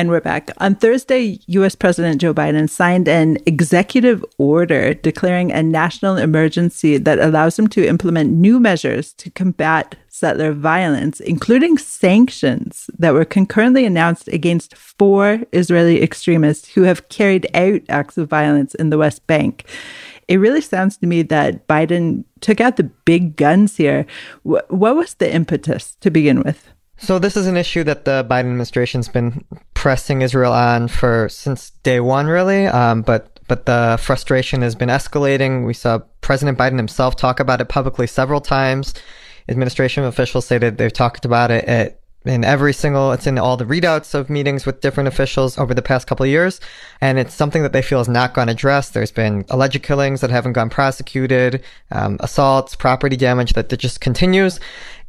And 0.00 0.08
we're 0.08 0.22
back. 0.22 0.50
On 0.56 0.74
Thursday, 0.76 1.40
US 1.46 1.74
President 1.74 2.22
Joe 2.22 2.32
Biden 2.32 2.70
signed 2.70 3.06
an 3.06 3.36
executive 3.44 4.24
order 4.38 4.94
declaring 4.94 5.52
a 5.52 5.62
national 5.62 6.16
emergency 6.16 6.96
that 6.96 7.18
allows 7.18 7.58
him 7.58 7.68
to 7.68 7.86
implement 7.86 8.32
new 8.32 8.58
measures 8.58 9.12
to 9.12 9.28
combat 9.28 9.96
settler 10.08 10.52
violence, 10.52 11.20
including 11.20 11.76
sanctions 11.76 12.88
that 12.98 13.12
were 13.12 13.26
concurrently 13.26 13.84
announced 13.84 14.28
against 14.28 14.74
four 14.74 15.42
Israeli 15.52 16.02
extremists 16.02 16.68
who 16.68 16.84
have 16.84 17.10
carried 17.10 17.46
out 17.52 17.82
acts 17.90 18.16
of 18.16 18.26
violence 18.26 18.74
in 18.76 18.88
the 18.88 18.96
West 18.96 19.26
Bank. 19.26 19.66
It 20.28 20.38
really 20.38 20.62
sounds 20.62 20.96
to 20.96 21.06
me 21.06 21.20
that 21.24 21.68
Biden 21.68 22.24
took 22.40 22.58
out 22.58 22.78
the 22.78 22.84
big 23.04 23.36
guns 23.36 23.76
here. 23.76 24.06
what 24.44 24.70
was 24.70 25.12
the 25.12 25.30
impetus 25.30 25.98
to 26.00 26.10
begin 26.10 26.40
with? 26.42 26.70
So 27.02 27.18
this 27.18 27.36
is 27.36 27.46
an 27.46 27.56
issue 27.56 27.82
that 27.84 28.04
the 28.04 28.26
Biden 28.28 28.40
administration's 28.40 29.08
been 29.08 29.44
pressing 29.72 30.20
Israel 30.20 30.52
on 30.52 30.88
for 30.88 31.28
since 31.30 31.70
day 31.82 31.98
one, 31.98 32.26
really. 32.26 32.66
Um, 32.66 33.02
but 33.02 33.40
but 33.48 33.66
the 33.66 33.98
frustration 34.00 34.62
has 34.62 34.74
been 34.74 34.90
escalating. 34.90 35.66
We 35.66 35.74
saw 35.74 36.00
President 36.20 36.58
Biden 36.58 36.76
himself 36.76 37.16
talk 37.16 37.40
about 37.40 37.60
it 37.60 37.68
publicly 37.68 38.06
several 38.06 38.40
times. 38.40 38.94
Administration 39.48 40.04
officials 40.04 40.46
say 40.46 40.58
that 40.58 40.78
they've 40.78 40.92
talked 40.92 41.24
about 41.24 41.50
it 41.50 41.64
at 41.64 42.00
in 42.26 42.44
every 42.44 42.74
single 42.74 43.12
it's 43.12 43.26
in 43.26 43.38
all 43.38 43.56
the 43.56 43.64
readouts 43.64 44.14
of 44.14 44.28
meetings 44.28 44.66
with 44.66 44.82
different 44.82 45.08
officials 45.08 45.56
over 45.56 45.72
the 45.72 45.80
past 45.80 46.06
couple 46.06 46.24
of 46.24 46.28
years 46.28 46.60
and 47.00 47.18
it's 47.18 47.32
something 47.32 47.62
that 47.62 47.72
they 47.72 47.80
feel 47.80 47.96
has 47.96 48.10
not 48.10 48.34
gone 48.34 48.50
addressed 48.50 48.92
there's 48.92 49.10
been 49.10 49.42
alleged 49.48 49.82
killings 49.82 50.20
that 50.20 50.28
haven't 50.28 50.52
gone 50.52 50.68
prosecuted 50.68 51.62
um, 51.92 52.18
assaults 52.20 52.74
property 52.74 53.16
damage 53.16 53.54
that 53.54 53.74
just 53.78 54.02
continues 54.02 54.60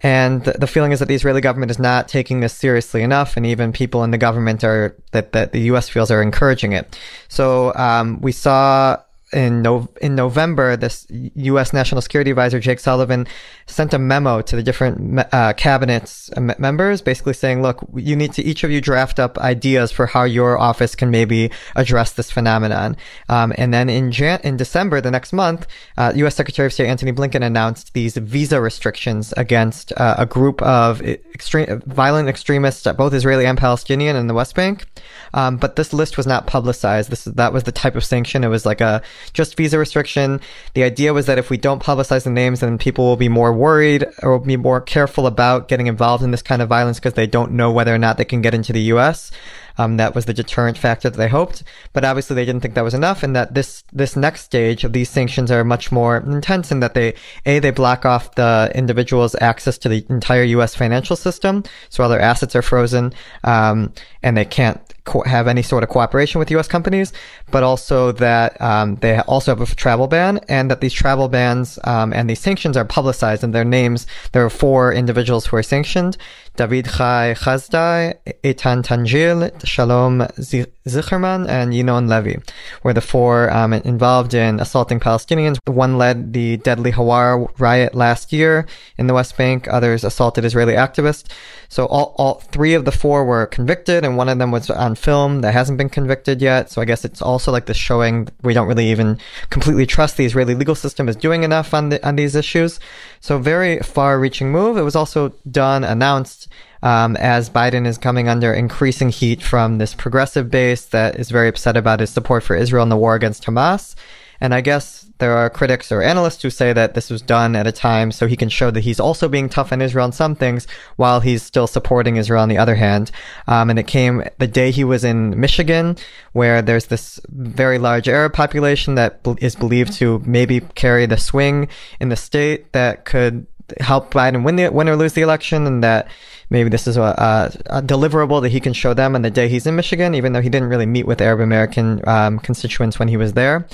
and 0.03 0.43
the 0.43 0.67
feeling 0.67 0.91
is 0.91 0.99
that 0.99 1.07
the 1.07 1.15
Israeli 1.15 1.41
government 1.41 1.71
is 1.71 1.79
not 1.79 2.07
taking 2.07 2.39
this 2.39 2.53
seriously 2.53 3.03
enough, 3.03 3.37
and 3.37 3.45
even 3.45 3.71
people 3.71 4.03
in 4.03 4.11
the 4.11 4.17
government 4.17 4.63
are 4.63 4.95
that 5.11 5.33
that 5.33 5.51
the 5.51 5.61
U.S. 5.61 5.89
feels 5.89 6.09
are 6.09 6.21
encouraging 6.21 6.73
it. 6.73 6.97
So 7.27 7.73
um, 7.75 8.19
we 8.21 8.31
saw 8.31 8.97
in 9.33 9.61
no, 9.61 9.87
in 10.01 10.15
November, 10.15 10.75
this 10.75 11.07
U.S. 11.09 11.73
National 11.73 12.01
Security 12.01 12.31
Advisor 12.31 12.59
Jake 12.59 12.79
Sullivan 12.79 13.27
sent 13.65 13.93
a 13.93 13.99
memo 13.99 14.41
to 14.41 14.55
the 14.55 14.63
different 14.63 15.25
uh, 15.31 15.53
cabinets 15.53 16.29
uh, 16.35 16.53
members, 16.57 17.01
basically 17.01 17.33
saying, 17.33 17.61
"Look, 17.61 17.85
you 17.95 18.15
need 18.15 18.33
to 18.33 18.43
each 18.43 18.63
of 18.63 18.71
you 18.71 18.81
draft 18.81 19.19
up 19.19 19.37
ideas 19.37 19.91
for 19.91 20.05
how 20.07 20.23
your 20.23 20.57
office 20.57 20.95
can 20.95 21.11
maybe 21.11 21.51
address 21.75 22.11
this 22.13 22.31
phenomenon." 22.31 22.97
Um, 23.29 23.53
and 23.57 23.73
then 23.73 23.89
in 23.89 24.11
Jan- 24.11 24.41
in 24.43 24.57
December, 24.57 25.01
the 25.01 25.11
next 25.11 25.33
month, 25.33 25.67
uh, 25.97 26.11
U.S. 26.15 26.35
Secretary 26.35 26.65
of 26.65 26.73
State 26.73 26.87
Antony 26.87 27.13
Blinken 27.13 27.43
announced 27.43 27.93
these 27.93 28.17
visa 28.17 28.59
restrictions 28.59 29.33
against 29.37 29.93
uh, 29.97 30.15
a 30.17 30.25
group 30.25 30.61
of 30.61 31.01
extreme 31.01 31.81
violent 31.85 32.27
extremists, 32.27 32.87
both 32.97 33.13
Israeli 33.13 33.45
and 33.45 33.57
Palestinian, 33.57 34.15
in 34.15 34.27
the 34.27 34.33
West 34.33 34.55
Bank. 34.55 34.85
Um, 35.33 35.57
but 35.57 35.75
this 35.75 35.93
list 35.93 36.17
was 36.17 36.27
not 36.27 36.47
publicized. 36.47 37.09
This 37.09 37.23
that 37.23 37.53
was 37.53 37.63
the 37.63 37.71
type 37.71 37.95
of 37.95 38.03
sanction. 38.03 38.43
It 38.43 38.49
was 38.49 38.65
like 38.65 38.81
a 38.81 39.01
just 39.33 39.57
visa 39.57 39.77
restriction. 39.77 40.41
The 40.73 40.83
idea 40.83 41.13
was 41.13 41.25
that 41.25 41.37
if 41.37 41.49
we 41.49 41.57
don't 41.57 41.81
publicize 41.81 42.23
the 42.23 42.29
names, 42.29 42.59
then 42.59 42.77
people 42.77 43.05
will 43.05 43.17
be 43.17 43.29
more 43.29 43.53
worried 43.53 44.05
or 44.21 44.31
will 44.31 44.45
be 44.45 44.57
more 44.57 44.81
careful 44.81 45.27
about 45.27 45.67
getting 45.67 45.87
involved 45.87 46.23
in 46.23 46.31
this 46.31 46.41
kind 46.41 46.61
of 46.61 46.69
violence 46.69 46.99
because 46.99 47.13
they 47.13 47.27
don't 47.27 47.51
know 47.51 47.71
whether 47.71 47.93
or 47.93 47.97
not 47.97 48.17
they 48.17 48.25
can 48.25 48.41
get 48.41 48.53
into 48.53 48.73
the 48.73 48.81
U.S. 48.93 49.31
Um, 49.77 49.97
that 49.97 50.15
was 50.15 50.25
the 50.25 50.33
deterrent 50.33 50.77
factor 50.77 51.09
that 51.09 51.17
they 51.17 51.27
hoped, 51.27 51.63
but 51.93 52.03
obviously 52.03 52.35
they 52.35 52.45
didn't 52.45 52.61
think 52.61 52.75
that 52.75 52.83
was 52.83 52.93
enough, 52.93 53.23
and 53.23 53.35
that 53.35 53.53
this 53.53 53.83
this 53.93 54.15
next 54.15 54.41
stage 54.41 54.83
of 54.83 54.93
these 54.93 55.09
sanctions 55.09 55.49
are 55.49 55.63
much 55.63 55.91
more 55.91 56.17
intense 56.17 56.71
in 56.71 56.81
that 56.81 56.93
they 56.93 57.13
a 57.45 57.59
they 57.59 57.71
block 57.71 58.05
off 58.05 58.35
the 58.35 58.71
individual's 58.75 59.35
access 59.41 59.77
to 59.79 59.89
the 59.89 60.05
entire 60.09 60.43
U.S. 60.43 60.75
financial 60.75 61.15
system, 61.15 61.63
so 61.89 62.03
all 62.03 62.09
their 62.09 62.21
assets 62.21 62.55
are 62.55 62.61
frozen, 62.61 63.13
um, 63.43 63.93
and 64.21 64.35
they 64.35 64.45
can't 64.45 64.90
co- 65.05 65.23
have 65.23 65.47
any 65.47 65.61
sort 65.61 65.83
of 65.83 65.89
cooperation 65.89 66.39
with 66.39 66.51
U.S. 66.51 66.67
companies, 66.67 67.13
but 67.49 67.63
also 67.63 68.11
that 68.13 68.59
um, 68.61 68.95
they 68.95 69.19
also 69.19 69.55
have 69.55 69.61
a 69.61 69.75
travel 69.75 70.07
ban, 70.07 70.39
and 70.47 70.69
that 70.71 70.81
these 70.81 70.93
travel 70.93 71.27
bans 71.27 71.79
um, 71.83 72.13
and 72.13 72.29
these 72.29 72.39
sanctions 72.39 72.77
are 72.77 72.85
publicized, 72.85 73.43
and 73.43 73.53
their 73.53 73.65
names. 73.65 74.07
There 74.31 74.45
are 74.45 74.49
four 74.49 74.93
individuals 74.93 75.45
who 75.45 75.57
are 75.57 75.63
sanctioned: 75.63 76.17
David 76.57 76.85
Chai 76.85 77.33
Chazdai, 77.37 78.15
Eitan 78.43 78.83
Tangil, 78.83 79.65
Shalom 79.65 80.19
Zicherman, 80.19 81.47
and 81.47 81.73
Yinon 81.73 82.07
Levy 82.07 82.39
were 82.83 82.93
the 82.93 83.01
four 83.01 83.51
um, 83.51 83.73
involved 83.73 84.33
in 84.33 84.59
assaulting 84.59 84.99
Palestinians. 84.99 85.57
One 85.65 85.97
led 85.97 86.33
the 86.33 86.57
deadly 86.57 86.91
Huwara 86.91 87.47
riot 87.57 87.95
last 87.95 88.33
year 88.33 88.67
in 88.97 89.07
the 89.07 89.13
West 89.13 89.37
Bank. 89.37 89.67
Others 89.69 90.03
assaulted 90.03 90.43
Israeli 90.43 90.73
activists. 90.73 91.31
So 91.69 91.85
all, 91.85 92.13
all 92.17 92.35
three 92.35 92.73
of 92.73 92.83
the 92.83 92.91
four 92.91 93.23
were 93.23 93.45
convicted, 93.45 94.03
and 94.03 94.17
one 94.17 94.27
of 94.27 94.37
them 94.37 94.51
was 94.51 94.69
on 94.69 94.95
film 94.95 95.41
that 95.41 95.53
hasn't 95.53 95.77
been 95.77 95.89
convicted 95.89 96.41
yet. 96.41 96.69
So 96.69 96.81
I 96.81 96.85
guess 96.85 97.05
it's 97.05 97.21
also 97.21 97.51
like 97.51 97.65
the 97.65 97.73
showing 97.73 98.27
we 98.41 98.53
don't 98.53 98.67
really 98.67 98.91
even 98.91 99.19
completely 99.49 99.85
trust 99.85 100.17
the 100.17 100.25
Israeli 100.25 100.53
legal 100.53 100.75
system 100.75 101.07
is 101.07 101.15
doing 101.15 101.43
enough 101.43 101.73
on 101.73 101.89
the, 101.89 102.05
on 102.05 102.17
these 102.17 102.35
issues. 102.35 102.79
So 103.21 103.37
very 103.37 103.79
far-reaching 103.79 104.51
move. 104.51 104.77
It 104.77 104.81
was 104.81 104.95
also 104.95 105.29
done, 105.49 105.83
announced 105.83 106.49
um, 106.83 107.15
as 107.17 107.49
Biden 107.49 107.85
is 107.85 107.97
coming 107.97 108.27
under 108.27 108.53
increasing 108.53 109.09
heat 109.09 109.41
from 109.41 109.77
this 109.77 109.93
progressive 109.93 110.49
base 110.49 110.85
that 110.85 111.19
is 111.19 111.29
very 111.29 111.47
upset 111.47 111.77
about 111.77 111.99
his 111.99 112.09
support 112.09 112.43
for 112.43 112.55
Israel 112.55 112.83
in 112.83 112.89
the 112.89 112.97
war 112.97 113.15
against 113.15 113.43
Hamas. 113.43 113.95
And 114.41 114.55
I 114.55 114.61
guess 114.61 115.05
there 115.19 115.37
are 115.37 115.51
critics 115.51 115.91
or 115.91 116.01
analysts 116.01 116.41
who 116.41 116.49
say 116.49 116.73
that 116.73 116.95
this 116.95 117.11
was 117.11 117.21
done 117.21 117.55
at 117.55 117.67
a 117.67 117.71
time 117.71 118.11
so 118.11 118.25
he 118.25 118.35
can 118.35 118.49
show 118.49 118.71
that 118.71 118.79
he's 118.79 118.99
also 118.99 119.29
being 119.29 119.49
tough 119.49 119.71
on 119.71 119.83
Israel 119.83 120.05
on 120.05 120.11
some 120.11 120.33
things 120.33 120.65
while 120.95 121.19
he's 121.19 121.43
still 121.43 121.67
supporting 121.67 122.15
Israel 122.15 122.41
on 122.41 122.49
the 122.49 122.57
other 122.57 122.73
hand. 122.73 123.11
Um, 123.47 123.69
and 123.69 123.77
it 123.77 123.85
came 123.85 124.23
the 124.39 124.47
day 124.47 124.71
he 124.71 124.83
was 124.83 125.03
in 125.03 125.39
Michigan, 125.39 125.95
where 126.33 126.63
there's 126.63 126.87
this 126.87 127.19
very 127.29 127.77
large 127.77 128.09
Arab 128.09 128.33
population 128.33 128.95
that 128.95 129.19
is 129.37 129.55
believed 129.55 129.93
to 129.93 130.23
maybe 130.25 130.61
carry 130.73 131.05
the 131.05 131.17
swing 131.17 131.67
in 131.99 132.09
the 132.09 132.15
state 132.15 132.73
that 132.73 133.05
could 133.05 133.45
help 133.79 134.13
Biden 134.13 134.43
win 134.43 134.55
the 134.55 134.69
win 134.69 134.89
or 134.89 134.95
lose 134.95 135.13
the 135.13 135.21
election, 135.21 135.65
and 135.65 135.83
that 135.83 136.07
maybe 136.49 136.69
this 136.69 136.87
is 136.87 136.97
a, 136.97 137.01
a, 137.01 137.77
a, 137.77 137.81
deliverable 137.81 138.41
that 138.41 138.49
he 138.49 138.59
can 138.59 138.73
show 138.73 138.93
them 138.93 139.15
on 139.15 139.21
the 139.21 139.31
day 139.31 139.47
he's 139.47 139.65
in 139.65 139.75
Michigan, 139.75 140.13
even 140.13 140.33
though 140.33 140.41
he 140.41 140.49
didn't 140.49 140.69
really 140.69 140.85
meet 140.85 141.07
with 141.07 141.21
Arab 141.21 141.39
American 141.39 142.01
um, 142.07 142.39
constituents 142.39 142.99
when 142.99 143.07
he 143.07 143.17
was 143.17 143.33
there. 143.33 143.67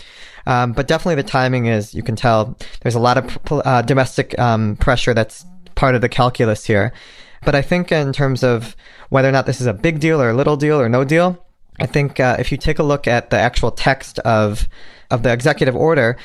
Um, 0.45 0.71
but 0.71 0.87
definitely 0.87 1.15
the 1.15 1.27
timing 1.27 1.65
is, 1.65 1.93
you 1.93 2.03
can 2.03 2.15
tell 2.15 2.55
there's 2.81 2.95
a 2.95 2.99
lot 2.99 3.17
of 3.17 3.37
uh, 3.51 3.81
domestic 3.81 4.37
um, 4.39 4.77
pressure 4.77 5.13
that's 5.13 5.45
part 5.75 5.95
of 5.95 6.01
the 6.01 6.07
calculus 6.07 6.65
here. 6.65 6.93
But 7.43 7.55
I 7.55 7.61
think 7.61 7.91
in 7.91 8.13
terms 8.13 8.43
of 8.43 8.75
whether 9.09 9.27
or 9.27 9.31
not 9.31 9.45
this 9.45 9.59
is 9.59 9.67
a 9.67 9.73
big 9.73 9.99
deal 9.99 10.21
or 10.21 10.29
a 10.29 10.33
little 10.33 10.55
deal 10.55 10.79
or 10.79 10.87
no 10.87 11.03
deal, 11.03 11.45
I 11.79 11.85
think 11.85 12.19
uh, 12.19 12.37
if 12.39 12.51
you 12.51 12.57
take 12.57 12.79
a 12.79 12.83
look 12.83 13.07
at 13.07 13.29
the 13.29 13.37
actual 13.37 13.71
text 13.71 14.19
of 14.19 14.67
of 15.09 15.23
the 15.23 15.31
executive 15.31 15.75
order, 15.75 16.17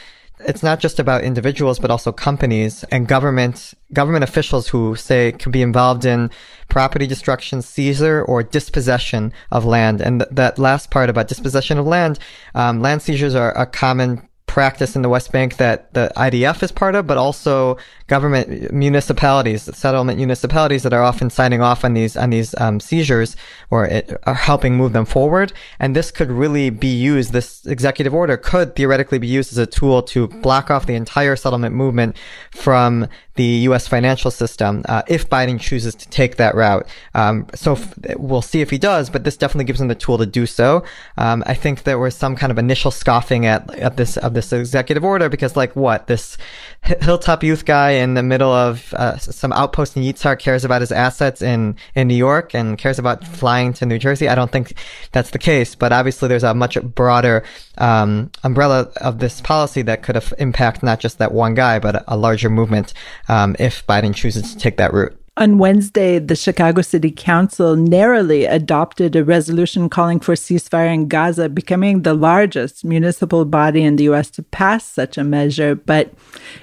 it's 0.46 0.62
not 0.62 0.80
just 0.80 0.98
about 0.98 1.22
individuals, 1.22 1.78
but 1.78 1.90
also 1.90 2.12
companies 2.12 2.84
and 2.84 3.08
government, 3.08 3.74
government 3.92 4.24
officials 4.24 4.68
who 4.68 4.96
say 4.96 5.32
can 5.32 5.52
be 5.52 5.62
involved 5.62 6.04
in 6.04 6.30
property 6.68 7.06
destruction, 7.06 7.62
seizure, 7.62 8.22
or 8.22 8.42
dispossession 8.42 9.32
of 9.50 9.64
land. 9.64 10.00
And 10.00 10.20
th- 10.20 10.30
that 10.32 10.58
last 10.58 10.90
part 10.90 11.10
about 11.10 11.28
dispossession 11.28 11.78
of 11.78 11.86
land, 11.86 12.18
um, 12.54 12.80
land 12.80 13.02
seizures 13.02 13.34
are 13.34 13.52
a 13.52 13.66
common 13.66 14.28
practice 14.52 14.94
in 14.94 15.00
the 15.00 15.08
West 15.08 15.32
Bank 15.32 15.56
that 15.56 15.94
the 15.94 16.12
IDF 16.14 16.62
is 16.62 16.70
part 16.70 16.94
of, 16.94 17.06
but 17.06 17.16
also 17.16 17.78
government 18.06 18.70
municipalities, 18.70 19.62
settlement 19.74 20.18
municipalities 20.18 20.82
that 20.82 20.92
are 20.92 21.02
often 21.02 21.30
signing 21.30 21.62
off 21.62 21.86
on 21.86 21.94
these 21.94 22.18
on 22.18 22.28
these 22.28 22.54
um, 22.60 22.78
seizures 22.78 23.34
or 23.70 23.86
it, 23.86 24.14
are 24.24 24.34
helping 24.34 24.76
move 24.76 24.92
them 24.92 25.06
forward. 25.06 25.54
And 25.80 25.96
this 25.96 26.10
could 26.10 26.30
really 26.30 26.68
be 26.68 26.94
used. 26.94 27.32
This 27.32 27.64
executive 27.64 28.12
order 28.12 28.36
could 28.36 28.76
theoretically 28.76 29.18
be 29.18 29.26
used 29.26 29.52
as 29.52 29.58
a 29.58 29.66
tool 29.66 30.02
to 30.02 30.28
block 30.28 30.70
off 30.70 30.84
the 30.84 30.96
entire 30.96 31.34
settlement 31.34 31.74
movement 31.74 32.14
from 32.50 33.08
the 33.34 33.44
U.S. 33.44 33.88
financial 33.88 34.30
system 34.30 34.82
uh, 34.88 35.02
if 35.08 35.28
Biden 35.28 35.58
chooses 35.58 35.94
to 35.94 36.08
take 36.08 36.36
that 36.36 36.54
route. 36.54 36.86
Um, 37.14 37.46
so 37.54 37.72
f- 37.72 37.94
we'll 38.16 38.42
see 38.42 38.60
if 38.60 38.70
he 38.70 38.78
does, 38.78 39.08
but 39.08 39.24
this 39.24 39.36
definitely 39.36 39.64
gives 39.64 39.80
him 39.80 39.88
the 39.88 39.94
tool 39.94 40.18
to 40.18 40.26
do 40.26 40.44
so. 40.46 40.84
Um, 41.16 41.42
I 41.46 41.54
think 41.54 41.84
there 41.84 41.98
was 41.98 42.14
some 42.14 42.36
kind 42.36 42.50
of 42.50 42.58
initial 42.58 42.90
scoffing 42.90 43.46
at, 43.46 43.72
at 43.74 43.96
this 43.96 44.16
of 44.16 44.34
this 44.34 44.52
executive 44.52 45.04
order 45.04 45.28
because, 45.28 45.56
like, 45.56 45.74
what 45.74 46.06
this 46.06 46.36
hilltop 46.82 47.44
youth 47.44 47.64
guy 47.64 47.92
in 47.92 48.14
the 48.14 48.22
middle 48.22 48.50
of 48.50 48.92
uh, 48.94 49.16
some 49.16 49.52
outpost 49.52 49.96
in 49.96 50.02
Yitzhar 50.02 50.38
cares 50.38 50.64
about 50.64 50.80
his 50.80 50.90
assets 50.90 51.40
in 51.40 51.76
in 51.94 52.08
New 52.08 52.16
York 52.16 52.54
and 52.54 52.76
cares 52.76 52.98
about 52.98 53.24
flying 53.24 53.72
to 53.74 53.86
New 53.86 53.98
Jersey. 53.98 54.28
I 54.28 54.34
don't 54.34 54.50
think 54.50 54.74
that's 55.12 55.30
the 55.30 55.38
case, 55.38 55.74
but 55.74 55.92
obviously 55.92 56.28
there's 56.28 56.42
a 56.42 56.54
much 56.54 56.80
broader 56.82 57.44
um, 57.78 58.30
umbrella 58.42 58.90
of 58.96 59.20
this 59.20 59.40
policy 59.40 59.82
that 59.82 60.02
could 60.02 60.16
have 60.16 60.34
impact 60.38 60.82
not 60.82 60.98
just 60.98 61.18
that 61.18 61.32
one 61.32 61.54
guy, 61.54 61.78
but 61.78 62.04
a, 62.08 62.16
larger 62.16 62.50
movement 62.50 62.94
um, 63.28 63.56
if 63.58 63.86
Biden 63.86 64.14
chooses 64.14 64.52
to 64.52 64.58
take 64.58 64.76
that 64.76 64.92
route. 64.92 65.21
On 65.38 65.56
Wednesday, 65.56 66.18
the 66.18 66.36
Chicago 66.36 66.82
City 66.82 67.10
Council 67.10 67.74
narrowly 67.74 68.44
adopted 68.44 69.16
a 69.16 69.24
resolution 69.24 69.88
calling 69.88 70.20
for 70.20 70.34
ceasefire 70.34 70.92
in 70.92 71.08
Gaza, 71.08 71.48
becoming 71.48 72.02
the 72.02 72.12
largest 72.12 72.84
municipal 72.84 73.46
body 73.46 73.82
in 73.82 73.96
the 73.96 74.04
U.S. 74.04 74.28
to 74.32 74.42
pass 74.42 74.84
such 74.84 75.16
a 75.16 75.24
measure. 75.24 75.74
But 75.74 76.12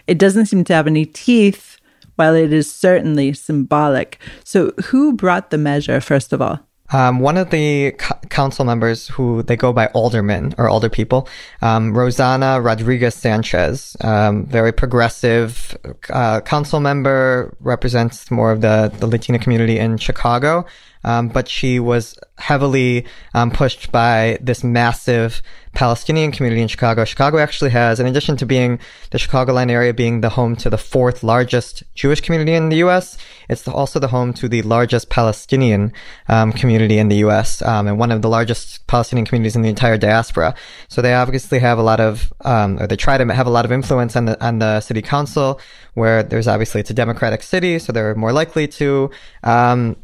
it 0.06 0.20
doesn't 0.20 0.46
seem 0.46 0.64
to 0.66 0.74
have 0.76 0.86
any 0.86 1.06
teeth, 1.06 1.78
while 2.16 2.36
it 2.36 2.54
is 2.54 2.72
certainly 2.72 3.34
symbolic. 3.34 4.20
So, 4.44 4.74
who 4.86 5.14
brought 5.14 5.50
the 5.50 5.58
measure, 5.58 6.00
first 6.00 6.32
of 6.32 6.40
all? 6.40 6.60
Um, 6.92 7.20
one 7.20 7.38
of 7.38 7.50
the 7.50 7.92
co- 7.92 8.20
council 8.30 8.66
members 8.66 9.08
who 9.08 9.44
they 9.44 9.56
go 9.56 9.72
by 9.74 9.88
aldermen 9.88 10.56
or 10.58 10.70
older 10.70 10.90
people, 10.90 11.28
um, 11.62 11.94
Rossana 11.94 12.64
Rodriguez 12.64 13.16
Sanchez, 13.16 13.96
um, 14.02 14.46
very 14.46 14.72
progressive 14.72 15.78
uh, 16.10 16.42
council 16.42 16.80
member, 16.80 17.56
represents 17.60 18.32
more 18.32 18.52
of 18.52 18.62
the, 18.62 18.92
the 19.00 19.08
Latina 19.08 19.40
community 19.40 19.78
in 19.78 19.98
Chicago. 19.98 20.66
Um, 21.04 21.30
but 21.30 21.48
she 21.48 21.80
was 21.80 22.18
heavily 22.38 23.06
um, 23.34 23.52
pushed 23.52 23.92
by 23.92 24.38
this 24.42 24.64
massive 24.64 25.42
Palestinian 25.74 26.32
community 26.32 26.62
in 26.62 26.68
Chicago. 26.68 27.06
Chicago 27.06 27.38
actually 27.38 27.70
has, 27.70 28.00
in 28.00 28.08
addition 28.08 28.36
to 28.38 28.46
being 28.46 28.80
the 29.12 29.18
Chicagoland 29.18 29.70
area 29.70 29.94
being 29.94 30.22
the 30.22 30.30
home 30.30 30.56
to 30.58 30.70
the 30.70 30.78
fourth 30.78 31.24
largest 31.24 31.84
Jewish 31.94 32.22
community 32.22 32.54
in 32.54 32.70
the 32.70 32.78
U.S., 32.78 33.18
it's 33.50 33.68
also 33.68 34.00
the 34.00 34.08
home 34.08 34.34
to 34.34 34.50
the 34.50 34.62
largest 34.64 35.10
Palestinian 35.10 35.94
um, 36.28 36.52
community 36.52 36.98
in 36.98 37.08
the 37.08 37.18
U.S. 37.18 37.62
Um, 37.62 37.88
and 37.88 38.00
one 38.00 38.12
of 38.12 38.22
the 38.22 38.30
largest 38.30 38.86
Palestinian 38.88 39.26
communities 39.26 39.56
in 39.56 39.62
the 39.62 39.70
entire 39.70 39.98
diaspora. 39.98 40.56
So 40.88 41.02
they 41.02 41.14
obviously 41.14 41.60
have 41.60 41.78
a 41.78 41.84
lot 41.84 42.00
of, 42.00 42.34
um, 42.42 42.80
or 42.80 42.88
they 42.88 42.96
try 42.96 43.18
to 43.18 43.34
have 43.34 43.48
a 43.48 43.52
lot 43.52 43.66
of 43.66 43.72
influence 43.72 44.16
on 44.16 44.26
the 44.26 44.44
on 44.44 44.60
the 44.60 44.82
city 44.82 45.02
council, 45.02 45.60
where 46.00 46.24
there's 46.24 46.48
obviously 46.48 46.82
it's 46.82 46.90
a 46.90 46.94
democratic 46.94 47.44
city, 47.44 47.78
so 47.78 47.92
they're 47.94 48.16
more 48.16 48.34
likely 48.34 48.68
to 48.68 49.12
um, 49.44 49.96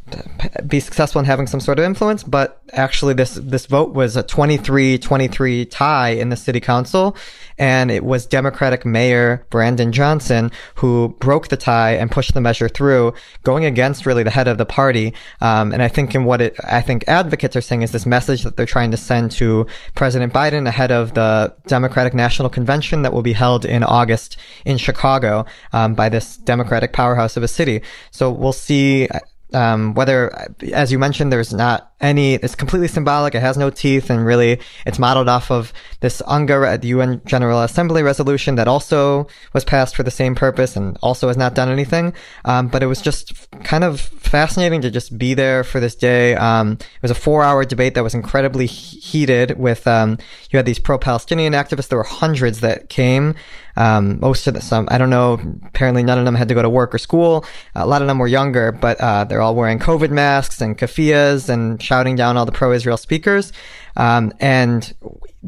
be 0.67 0.79
successful 0.79 1.19
in 1.19 1.25
having 1.25 1.47
some 1.47 1.59
sort 1.59 1.79
of 1.79 1.85
influence. 1.85 2.23
But 2.23 2.61
actually, 2.73 3.13
this 3.15 3.35
this 3.35 3.65
vote 3.65 3.93
was 3.93 4.15
a 4.15 4.23
23-23 4.23 5.69
tie 5.69 6.09
in 6.09 6.29
the 6.29 6.35
city 6.35 6.59
council, 6.59 7.15
and 7.57 7.89
it 7.89 8.03
was 8.03 8.25
Democratic 8.25 8.85
Mayor 8.85 9.45
Brandon 9.49 9.91
Johnson 9.91 10.51
who 10.75 11.15
broke 11.19 11.47
the 11.47 11.57
tie 11.57 11.91
and 11.91 12.11
pushed 12.11 12.33
the 12.33 12.41
measure 12.41 12.69
through, 12.69 13.13
going 13.43 13.65
against 13.65 14.05
really 14.05 14.23
the 14.23 14.31
head 14.31 14.47
of 14.47 14.57
the 14.57 14.65
party. 14.65 15.13
Um, 15.41 15.71
and 15.71 15.81
I 15.81 15.87
think 15.87 16.13
in 16.13 16.25
what 16.25 16.41
it, 16.41 16.55
I 16.63 16.81
think 16.81 17.05
advocates 17.07 17.55
are 17.55 17.61
saying 17.61 17.81
is 17.81 17.91
this 17.91 18.05
message 18.05 18.43
that 18.43 18.57
they're 18.57 18.65
trying 18.65 18.91
to 18.91 18.97
send 18.97 19.31
to 19.31 19.65
President 19.95 20.33
Biden 20.33 20.67
ahead 20.67 20.91
of 20.91 21.13
the 21.13 21.55
Democratic 21.67 22.13
National 22.13 22.49
Convention 22.49 23.01
that 23.03 23.13
will 23.13 23.21
be 23.21 23.33
held 23.33 23.65
in 23.65 23.83
August 23.83 24.37
in 24.65 24.77
Chicago 24.77 25.45
um, 25.73 25.84
by 25.93 26.09
this 26.09 26.37
Democratic 26.37 26.93
powerhouse 26.93 27.37
of 27.37 27.43
a 27.43 27.47
city. 27.47 27.81
So 28.11 28.31
we'll 28.31 28.53
see. 28.53 29.07
Um, 29.53 29.93
whether, 29.93 30.51
as 30.73 30.91
you 30.91 30.99
mentioned, 30.99 31.31
there's 31.31 31.53
not 31.53 31.93
any, 32.01 32.33
it's 32.35 32.55
completely 32.55 32.87
symbolic. 32.87 33.35
It 33.35 33.39
has 33.39 33.57
no 33.57 33.69
teeth 33.69 34.09
and 34.09 34.25
really 34.25 34.59
it's 34.85 34.99
modeled 34.99 35.29
off 35.29 35.49
of 35.49 35.71
this 36.01 36.21
UNGA, 36.27 36.81
the 36.81 36.89
UN 36.89 37.21
General 37.25 37.61
Assembly 37.61 38.03
resolution 38.03 38.55
that 38.55 38.67
also 38.67 39.27
was 39.53 39.63
passed 39.63 39.95
for 39.95 40.03
the 40.03 40.11
same 40.11 40.35
purpose 40.35 40.75
and 40.75 40.97
also 41.01 41.27
has 41.27 41.37
not 41.37 41.55
done 41.55 41.69
anything. 41.69 42.13
Um, 42.43 42.67
but 42.67 42.83
it 42.83 42.87
was 42.87 43.01
just 43.01 43.33
kind 43.63 43.83
of 43.83 44.01
fascinating 44.01 44.81
to 44.81 44.91
just 44.91 45.17
be 45.17 45.33
there 45.33 45.63
for 45.63 45.79
this 45.79 45.95
day. 45.95 46.35
Um, 46.35 46.73
it 46.73 47.01
was 47.01 47.11
a 47.11 47.15
four 47.15 47.43
hour 47.43 47.63
debate 47.63 47.95
that 47.95 48.03
was 48.03 48.13
incredibly 48.13 48.65
heated 48.65 49.57
with, 49.57 49.87
um, 49.87 50.17
you 50.49 50.57
had 50.57 50.65
these 50.65 50.79
pro-Palestinian 50.79 51.53
activists. 51.53 51.87
There 51.87 51.97
were 51.97 52.03
hundreds 52.03 52.59
that 52.59 52.89
came. 52.89 53.35
Um, 53.77 54.19
most 54.21 54.47
of 54.47 54.53
the, 54.53 54.61
some, 54.61 54.87
I 54.89 54.97
don't 54.97 55.09
know, 55.09 55.39
apparently 55.65 56.01
none 56.01 56.17
of 56.17 56.25
them 56.25 56.35
had 56.35 56.47
to 56.47 56.53
go 56.53 56.61
to 56.61 56.69
work 56.69 56.95
or 56.95 56.97
school. 56.97 57.45
A 57.75 57.85
lot 57.85 58.01
of 58.01 58.07
them 58.07 58.19
were 58.19 58.27
younger, 58.27 58.71
but, 58.71 58.99
uh, 59.01 59.25
they're 59.25 59.41
all 59.41 59.55
wearing 59.55 59.79
COVID 59.79 60.11
masks 60.11 60.61
and 60.61 60.77
keffiyehs 60.77 61.49
and 61.49 61.79
shouting 61.85 62.15
down 62.15 62.35
all 62.35 62.45
the 62.45 62.51
pro-Israel 62.51 62.97
speakers. 62.97 63.53
Um, 63.95 64.33
and 64.39 64.93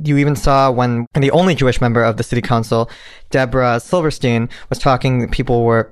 you 0.04 0.18
even 0.18 0.36
saw 0.36 0.72
when 0.72 1.06
the 1.14 1.32
only 1.32 1.56
Jewish 1.56 1.82
member 1.82 2.04
of 2.04 2.18
the 2.18 2.24
city 2.24 2.42
council, 2.42 2.90
Deborah 3.30 3.80
Silverstein, 3.80 4.50
was 4.70 4.80
talking, 4.80 5.30
people 5.30 5.64
were 5.64 5.92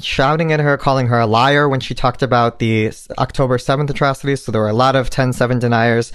shouting 0.00 0.52
at 0.52 0.60
her, 0.60 0.76
calling 0.76 1.06
her 1.08 1.20
a 1.20 1.26
liar 1.26 1.68
when 1.68 1.80
she 1.80 1.94
talked 1.94 2.22
about 2.22 2.58
the 2.58 2.92
October 3.18 3.58
7th 3.58 3.90
atrocities. 3.90 4.44
So 4.44 4.52
there 4.52 4.60
were 4.60 4.68
a 4.68 4.74
lot 4.74 4.96
of 4.96 5.10
10-7 5.10 5.60
deniers 5.60 6.12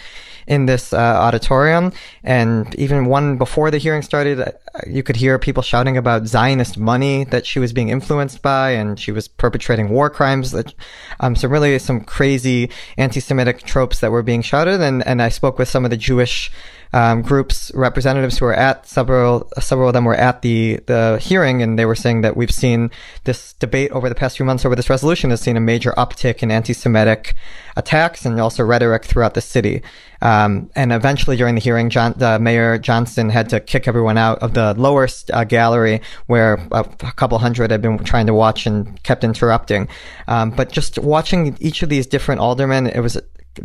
in 0.48 0.66
this 0.66 0.94
uh, 0.94 0.98
auditorium. 0.98 1.94
And 2.24 2.74
even 2.76 3.06
one 3.06 3.38
before 3.38 3.72
the 3.72 3.78
hearing 3.78 4.02
started, 4.02 4.40
uh, 4.40 4.52
you 4.88 5.04
could 5.04 5.16
hear 5.16 5.38
people 5.40 5.64
shouting 5.64 5.98
about 5.98 6.28
Zionist 6.28 6.78
money 6.78 7.24
that 7.26 7.46
she 7.46 7.60
was 7.60 7.74
being 7.74 7.90
influenced 7.90 8.42
by, 8.42 8.72
and 8.72 9.00
she 9.00 9.12
was 9.12 9.28
perpetrating 9.28 9.90
war 9.90 10.10
crimes. 10.10 10.52
That, 10.52 10.74
um, 11.20 11.36
so 11.36 11.48
really 11.48 11.78
some 11.80 12.02
crazy 12.02 12.70
anti-Semitic 12.98 13.64
tropes 13.64 14.00
that 14.00 14.12
were 14.12 14.24
being 14.24 14.42
shouted. 14.42 14.82
And, 14.82 15.06
and 15.06 15.22
I 15.22 15.30
spoke 15.30 15.58
with 15.58 15.70
some 15.70 15.86
of 15.86 15.92
the 15.92 15.98
Jewish 15.98 16.52
um, 16.94 17.21
groups 17.22 17.72
representatives 17.74 18.38
who 18.38 18.46
were 18.46 18.54
at 18.54 18.88
several 18.88 19.50
several 19.60 19.88
of 19.90 19.94
them 19.94 20.06
were 20.06 20.16
at 20.16 20.42
the 20.42 20.80
the 20.88 21.20
hearing 21.22 21.62
and 21.62 21.78
they 21.78 21.86
were 21.86 21.96
saying 21.96 22.22
that 22.22 22.36
we've 22.36 22.54
seen 22.54 22.92
this 23.24 23.54
debate 23.54 23.92
over 23.92 24.10
the 24.10 24.16
past 24.16 24.38
few 24.38 24.46
months 24.46 24.66
over 24.66 24.76
this 24.76 24.90
resolution 24.90 25.30
has 25.30 25.42
seen 25.42 25.58
a 25.58 25.62
major 25.62 25.92
uptick 25.98 26.44
in 26.44 26.52
anti-Semitic 26.52 27.36
attacks 27.76 28.26
and 28.26 28.40
also 28.40 28.64
rhetoric 28.64 29.06
throughout 29.06 29.34
the 29.34 29.42
city. 29.42 29.82
Um, 30.22 30.70
and 30.76 30.94
eventually 30.94 31.36
during 31.36 31.56
the 31.56 31.62
hearing, 31.62 31.90
John, 31.90 32.22
uh, 32.22 32.38
Mayor 32.40 32.78
Johnson 32.78 33.30
had 33.30 33.50
to 33.50 33.60
kick 33.60 33.88
everyone 33.88 34.18
out 34.18 34.40
of 34.40 34.54
the 34.54 34.76
lower 34.76 35.08
uh, 35.34 35.44
gallery 35.46 36.02
where 36.28 36.56
a, 36.72 36.82
a, 36.82 37.12
couple 37.14 37.40
hundred 37.40 37.72
had 37.72 37.82
been 37.82 37.98
trying 38.04 38.28
to 38.28 38.34
watch 38.34 38.68
and 38.68 39.02
kept 39.04 39.24
interrupting. 39.24 39.88
Um, 40.28 40.52
but 40.52 40.72
just 40.72 41.00
watching 41.00 41.58
each 41.60 41.82
of 41.82 41.90
these 41.90 42.06
different 42.06 42.40
aldermen, 42.40 42.88
it 42.88 43.00
was 43.00 43.18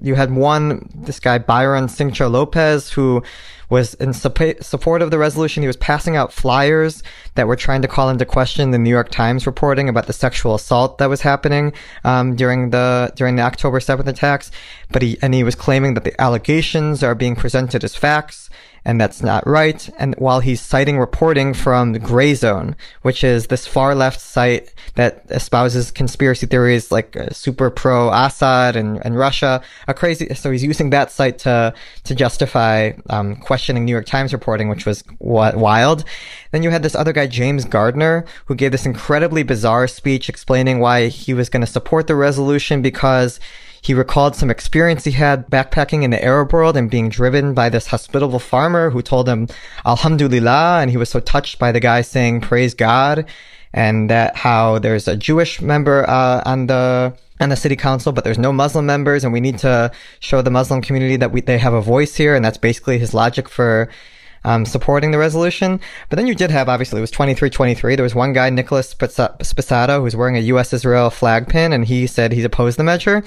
you 0.02 0.14
had 0.14 0.34
one, 0.34 0.88
this 0.94 1.20
guy, 1.20 1.38
Byron 1.38 1.86
Sigcho 1.86 2.30
Lopez, 2.30 2.90
who 2.90 3.22
was 3.68 3.94
in 3.94 4.12
support 4.12 5.02
of 5.02 5.10
the 5.10 5.18
resolution. 5.18 5.62
He 5.62 5.66
was 5.66 5.76
passing 5.76 6.16
out 6.16 6.32
flyers 6.32 7.02
that 7.34 7.46
were 7.46 7.56
trying 7.56 7.82
to 7.82 7.88
call 7.88 8.08
into 8.08 8.24
question 8.24 8.70
the 8.70 8.78
New 8.78 8.90
York 8.90 9.10
Times 9.10 9.46
reporting 9.46 9.88
about 9.88 10.06
the 10.06 10.12
sexual 10.12 10.54
assault 10.54 10.98
that 10.98 11.08
was 11.08 11.22
happening 11.22 11.72
um, 12.04 12.36
during 12.36 12.70
the 12.70 13.12
during 13.16 13.36
the 13.36 13.42
October 13.42 13.80
7th 13.80 14.06
attacks. 14.06 14.50
But 14.90 15.02
he 15.02 15.18
and 15.22 15.34
he 15.34 15.42
was 15.42 15.54
claiming 15.54 15.94
that 15.94 16.04
the 16.04 16.20
allegations 16.20 17.02
are 17.02 17.14
being 17.14 17.36
presented 17.36 17.82
as 17.84 17.96
facts 17.96 18.50
and 18.86 19.00
that's 19.00 19.20
not 19.20 19.44
right. 19.48 19.90
And 19.98 20.14
while 20.14 20.38
he's 20.38 20.60
citing 20.60 20.96
reporting 20.96 21.54
from 21.54 21.92
the 21.92 21.98
Gray 21.98 22.34
Zone, 22.34 22.76
which 23.02 23.24
is 23.24 23.48
this 23.48 23.66
far 23.66 23.96
left 23.96 24.20
site 24.20 24.72
that 24.94 25.24
espouses 25.28 25.90
conspiracy 25.90 26.46
theories 26.46 26.92
like 26.92 27.16
uh, 27.16 27.30
super 27.30 27.68
pro 27.68 28.10
Assad 28.12 28.76
and, 28.76 29.04
and 29.04 29.18
Russia, 29.18 29.60
a 29.88 29.92
crazy. 29.92 30.32
So 30.34 30.52
he's 30.52 30.62
using 30.62 30.90
that 30.90 31.10
site 31.10 31.38
to 31.40 31.74
to 32.04 32.14
justify 32.14 32.92
um, 33.10 33.34
questioning 33.56 33.86
New 33.86 33.92
York 33.92 34.04
Times 34.04 34.34
reporting, 34.34 34.68
which 34.68 34.84
was 34.84 35.02
wild. 35.18 36.04
Then 36.50 36.62
you 36.62 36.68
had 36.68 36.82
this 36.82 36.94
other 36.94 37.14
guy, 37.14 37.26
James 37.26 37.64
Gardiner, 37.64 38.26
who 38.44 38.54
gave 38.54 38.70
this 38.70 38.84
incredibly 38.84 39.44
bizarre 39.44 39.88
speech 39.88 40.28
explaining 40.28 40.78
why 40.78 41.06
he 41.06 41.32
was 41.32 41.48
going 41.48 41.62
to 41.62 41.66
support 41.66 42.06
the 42.06 42.16
resolution 42.16 42.82
because 42.82 43.40
he 43.80 43.94
recalled 43.94 44.36
some 44.36 44.50
experience 44.50 45.04
he 45.04 45.12
had 45.12 45.48
backpacking 45.48 46.02
in 46.02 46.10
the 46.10 46.22
Arab 46.22 46.52
world 46.52 46.76
and 46.76 46.90
being 46.90 47.08
driven 47.08 47.54
by 47.54 47.70
this 47.70 47.86
hospitable 47.86 48.38
farmer 48.38 48.90
who 48.90 49.00
told 49.00 49.26
him, 49.26 49.48
Alhamdulillah. 49.86 50.80
And 50.82 50.90
he 50.90 50.98
was 50.98 51.08
so 51.08 51.20
touched 51.20 51.58
by 51.58 51.72
the 51.72 51.80
guy 51.80 52.02
saying, 52.02 52.42
praise 52.42 52.74
God. 52.74 53.24
And 53.72 54.10
that 54.10 54.36
how 54.36 54.80
there's 54.80 55.08
a 55.08 55.16
Jewish 55.16 55.62
member, 55.62 56.06
uh, 56.06 56.42
on 56.44 56.66
the, 56.66 57.14
on 57.40 57.48
the 57.48 57.56
city 57.56 57.76
council, 57.76 58.12
but 58.12 58.24
there's 58.24 58.38
no 58.38 58.52
Muslim 58.52 58.86
members, 58.86 59.24
and 59.24 59.32
we 59.32 59.40
need 59.40 59.58
to 59.58 59.90
show 60.20 60.42
the 60.42 60.50
Muslim 60.50 60.80
community 60.80 61.16
that 61.16 61.32
we, 61.32 61.40
they 61.40 61.58
have 61.58 61.74
a 61.74 61.82
voice 61.82 62.14
here, 62.14 62.34
and 62.34 62.44
that's 62.44 62.58
basically 62.58 62.98
his 62.98 63.12
logic 63.12 63.48
for 63.48 63.88
um, 64.44 64.64
supporting 64.64 65.10
the 65.10 65.18
resolution. 65.18 65.80
But 66.08 66.16
then 66.16 66.26
you 66.26 66.34
did 66.34 66.50
have, 66.50 66.68
obviously, 66.68 66.98
it 66.98 67.00
was 67.02 67.10
23-23. 67.10 67.96
There 67.96 68.02
was 68.02 68.14
one 68.14 68.32
guy, 68.32 68.48
Nicholas 68.48 68.94
Sposato, 68.94 70.00
who's 70.00 70.16
wearing 70.16 70.36
a 70.36 70.40
U.S.-Israel 70.40 71.12
flag 71.12 71.48
pin, 71.48 71.72
and 71.72 71.84
he 71.84 72.06
said 72.06 72.32
he's 72.32 72.44
opposed 72.44 72.78
the 72.78 72.84
measure. 72.84 73.24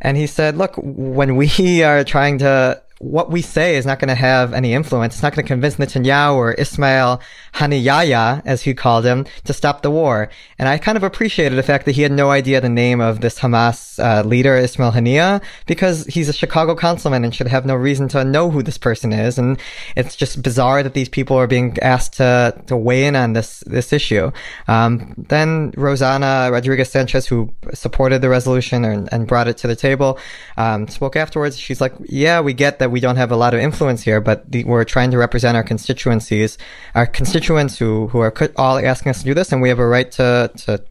And 0.00 0.16
he 0.16 0.26
said, 0.26 0.56
look, 0.56 0.74
when 0.76 1.36
we 1.36 1.82
are 1.82 2.04
trying 2.04 2.38
to 2.38 2.80
what 3.00 3.30
we 3.30 3.40
say 3.40 3.76
is 3.76 3.86
not 3.86 3.98
going 3.98 4.08
to 4.08 4.14
have 4.14 4.52
any 4.52 4.74
influence. 4.74 5.14
It's 5.14 5.22
not 5.22 5.34
going 5.34 5.42
to 5.42 5.48
convince 5.48 5.76
Netanyahu 5.76 6.34
or 6.34 6.52
Ismail 6.52 7.22
Haniyeh, 7.54 8.42
as 8.44 8.60
he 8.60 8.74
called 8.74 9.06
him, 9.06 9.24
to 9.44 9.54
stop 9.54 9.80
the 9.80 9.90
war. 9.90 10.28
And 10.58 10.68
I 10.68 10.76
kind 10.76 10.98
of 10.98 11.02
appreciated 11.02 11.56
the 11.56 11.62
fact 11.62 11.86
that 11.86 11.92
he 11.92 12.02
had 12.02 12.12
no 12.12 12.30
idea 12.30 12.60
the 12.60 12.68
name 12.68 13.00
of 13.00 13.22
this 13.22 13.38
Hamas 13.38 13.98
uh, 13.98 14.22
leader, 14.28 14.54
Ismail 14.54 14.92
Haniyeh, 14.92 15.42
because 15.66 16.04
he's 16.08 16.28
a 16.28 16.34
Chicago 16.34 16.76
councilman 16.76 17.24
and 17.24 17.34
should 17.34 17.48
have 17.48 17.64
no 17.64 17.74
reason 17.74 18.06
to 18.08 18.22
know 18.22 18.50
who 18.50 18.62
this 18.62 18.76
person 18.76 19.14
is. 19.14 19.38
And 19.38 19.58
it's 19.96 20.14
just 20.14 20.42
bizarre 20.42 20.82
that 20.82 20.92
these 20.92 21.08
people 21.08 21.38
are 21.38 21.46
being 21.46 21.78
asked 21.80 22.18
to, 22.18 22.54
to 22.66 22.76
weigh 22.76 23.06
in 23.06 23.16
on 23.16 23.32
this, 23.32 23.60
this 23.66 23.94
issue. 23.94 24.30
Um, 24.68 25.14
then 25.16 25.72
Rossana 25.72 26.52
Rodriguez 26.52 26.90
Sanchez, 26.90 27.26
who 27.26 27.50
supported 27.72 28.20
the 28.20 28.28
resolution 28.28 28.84
and, 28.84 29.08
and 29.10 29.26
brought 29.26 29.48
it 29.48 29.56
to 29.58 29.66
the 29.66 29.76
table, 29.76 30.18
um, 30.58 30.86
spoke 30.86 31.16
afterwards. 31.16 31.58
She's 31.58 31.80
like, 31.80 31.94
yeah, 32.04 32.40
we 32.40 32.52
get 32.52 32.78
that 32.78 32.89
we 32.90 33.00
don't 33.00 33.16
have 33.16 33.30
a 33.30 33.36
lot 33.36 33.54
of 33.54 33.60
influence 33.60 34.02
here, 34.02 34.20
but 34.20 34.50
the, 34.50 34.64
we're 34.64 34.84
trying 34.84 35.10
to 35.10 35.18
represent 35.18 35.56
our 35.56 35.62
constituencies, 35.62 36.58
our 36.94 37.06
constituents 37.06 37.78
who, 37.78 38.08
who 38.08 38.20
are 38.20 38.34
all 38.56 38.78
asking 38.78 39.10
us 39.10 39.20
to 39.20 39.24
do 39.24 39.34
this, 39.34 39.52
and 39.52 39.62
we 39.62 39.68
have 39.68 39.78
a 39.78 39.86
right 39.86 40.10
to, 40.12 40.50
to, 40.56 40.82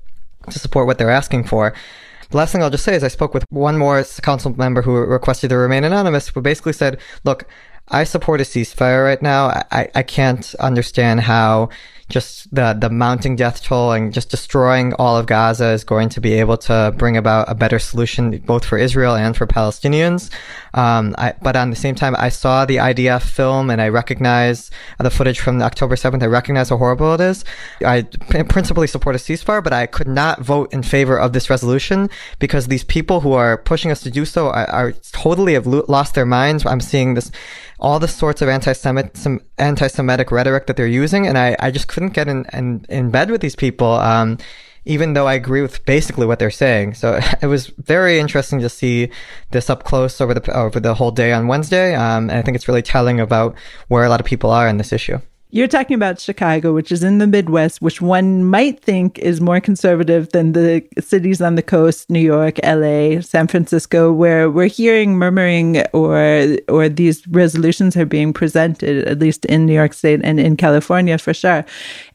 to 0.50 0.60
support 0.60 0.88
what 0.88 0.98
they're 0.98 1.10
asking 1.10 1.44
for. 1.46 1.74
The 2.32 2.38
last 2.38 2.52
thing 2.52 2.62
I'll 2.62 2.70
just 2.70 2.84
say 2.84 2.96
is 2.96 3.04
I 3.04 3.08
spoke 3.08 3.34
with 3.34 3.46
one 3.50 3.78
more 3.78 4.04
council 4.22 4.56
member 4.56 4.82
who 4.84 4.96
requested 4.96 5.50
to 5.50 5.58
remain 5.58 5.84
anonymous, 5.84 6.28
who 6.30 6.42
basically 6.42 6.74
said, 6.74 7.00
look, 7.24 7.46
I 7.88 8.04
support 8.04 8.40
a 8.40 8.44
ceasefire 8.44 9.04
right 9.04 9.22
now. 9.22 9.48
I, 9.72 9.90
I 9.96 10.04
can't 10.04 10.54
understand 10.56 11.22
how 11.22 11.70
just 12.10 12.54
the 12.54 12.74
the 12.74 12.90
mounting 12.90 13.36
death 13.36 13.64
toll 13.64 13.92
and 13.92 14.12
just 14.12 14.30
destroying 14.30 14.94
all 14.96 15.16
of 15.16 15.28
Gaza 15.28 15.70
is 15.70 15.84
going 15.84 16.10
to 16.10 16.20
be 16.20 16.34
able 16.34 16.58
to 16.58 16.94
bring 16.98 17.16
about 17.16 17.50
a 17.50 17.56
better 17.56 17.80
solution 17.80 18.38
both 18.40 18.66
for 18.66 18.78
Israel 18.78 19.16
and 19.16 19.38
for 19.38 19.46
Palestinians. 19.46 20.32
Um, 20.74 21.16
I, 21.18 21.34
but 21.42 21.56
on 21.56 21.70
the 21.70 21.76
same 21.76 21.96
time, 21.96 22.16
I 22.18 22.30
saw 22.30 22.66
the 22.66 22.78
IDF 22.78 23.22
film 23.22 23.70
and 23.70 23.82
I 23.82 23.90
recognize 23.90 24.72
the 25.00 25.10
footage 25.10 25.40
from 25.40 25.62
October 25.62 25.96
7th. 25.96 26.22
I 26.22 26.28
recognize 26.28 26.70
how 26.70 26.78
horrible 26.78 27.14
it 27.14 27.22
is. 27.22 27.46
I 27.86 28.04
principally 28.50 28.88
support 28.88 29.16
a 29.16 29.20
ceasefire, 29.20 29.64
but 29.64 29.74
I 29.74 29.86
could 29.86 30.08
not 30.08 30.42
vote 30.42 30.74
in 30.74 30.84
favor 30.84 31.18
of 31.18 31.34
this 31.34 31.50
resolution 31.50 32.10
because 32.40 32.68
these 32.68 32.84
people 32.84 33.22
who 33.22 33.34
are 33.34 33.58
pushing 33.58 33.92
us 33.92 34.02
to 34.02 34.12
do 34.12 34.26
so 34.26 34.48
are, 34.50 34.70
are 34.70 34.92
totally 35.12 35.54
have 35.54 35.68
lost 35.68 36.16
their 36.16 36.26
minds. 36.26 36.66
I'm 36.66 36.82
seeing 36.82 37.14
this, 37.14 37.32
all 37.80 38.00
the 38.00 38.08
sorts 38.08 38.42
of 38.42 38.50
anti-Semitic, 38.50 40.32
rhetoric 40.32 40.68
that 40.68 40.76
they're 40.76 40.88
using, 40.88 41.28
and 41.28 41.38
I, 41.38 41.56
I 41.60 41.72
just 41.72 41.88
couldn't 41.88 42.14
get 42.14 42.28
in, 42.28 42.46
in, 42.54 42.86
in 42.90 43.12
bed 43.12 43.32
with 43.32 43.42
these 43.42 43.56
people. 43.56 43.92
Um, 43.94 44.38
even 44.86 45.14
though 45.14 45.28
I 45.28 45.34
agree 45.34 45.62
with 45.62 45.86
basically 45.86 46.26
what 46.26 46.40
they're 46.40 46.50
saying. 46.50 46.96
So 46.96 47.20
it 47.42 47.46
was 47.46 47.68
very 47.78 48.18
interesting 48.18 48.60
to 48.62 48.70
see 48.70 49.12
this 49.52 49.70
up 49.70 49.84
close 49.84 50.20
over 50.20 50.34
the 50.34 50.58
over 50.58 50.80
the 50.80 50.96
whole 50.96 51.12
day 51.12 51.32
on 51.32 51.48
Wednesday. 51.48 51.94
Um, 51.94 52.30
and 52.30 52.40
I 52.40 52.42
think 52.42 52.56
it's 52.56 52.68
really 52.68 52.82
telling 52.82 53.20
about 53.20 53.56
where 53.88 54.04
a 54.04 54.10
lot 54.10 54.20
of 54.20 54.26
people 54.26 54.50
are 54.52 54.68
in 54.68 54.78
this 54.78 54.94
issue. 54.94 55.20
You're 55.52 55.68
talking 55.68 55.96
about 55.96 56.20
Chicago, 56.20 56.76
which 56.76 56.92
is 56.92 57.04
in 57.04 57.18
the 57.18 57.26
Midwest, 57.26 57.82
which 57.82 58.04
one 58.04 58.44
might 58.44 58.80
think 58.82 59.18
is 59.18 59.42
more 59.42 59.60
conservative 59.60 60.30
than 60.30 60.52
the 60.52 60.88
cities 61.00 61.42
on 61.42 61.56
the 61.56 61.64
coast, 61.64 62.08
New 62.08 62.20
York, 62.20 62.60
LA, 62.64 63.20
San 63.22 63.48
Francisco, 63.48 64.14
where 64.14 64.52
we're 64.52 64.68
hearing 64.68 65.18
murmuring 65.18 65.82
or 65.92 66.56
or 66.68 66.88
these 66.88 67.28
resolutions 67.30 67.98
are 67.98 68.06
being 68.06 68.32
presented, 68.32 69.08
at 69.08 69.18
least 69.18 69.44
in 69.46 69.66
New 69.66 69.74
York 69.74 69.94
State 69.94 70.22
and 70.24 70.40
in 70.40 70.56
California 70.56 71.18
for 71.18 71.34
sure. 71.34 71.66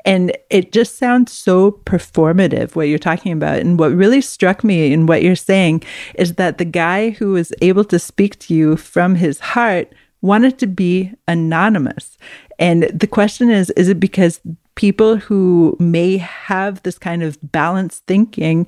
And 0.05 0.31
it 0.49 0.71
just 0.71 0.97
sounds 0.97 1.33
so 1.33 1.73
performative 1.73 2.77
what 2.77 2.87
you're 2.87 3.01
talking 3.01 3.33
about. 3.33 3.59
And 3.59 3.81
what 3.81 3.91
really 3.91 4.21
struck 4.21 4.63
me 4.63 4.93
in 4.93 5.07
what 5.07 5.25
you're 5.25 5.35
saying 5.35 5.83
is 6.15 6.35
that 6.35 6.59
the 6.59 6.65
guy 6.65 7.11
who 7.11 7.33
was 7.33 7.53
able 7.63 7.85
to 7.87 7.99
speak 7.99 8.39
to 8.47 8.55
you 8.55 8.77
from 8.77 9.17
his 9.17 9.41
heart 9.41 9.93
wanted 10.25 10.59
to 10.59 10.67
be 10.67 11.13
anonymous. 11.29 12.17
And 12.59 12.85
the 12.85 13.07
question 13.07 13.51
is 13.51 13.71
is 13.71 13.89
it 13.89 14.01
because 14.01 14.41
people 14.75 15.17
who 15.17 15.77
may 15.79 16.19
have 16.19 16.83
this 16.83 16.99
kind 16.99 17.23
of 17.23 17.39
balanced 17.43 18.05
thinking 18.07 18.67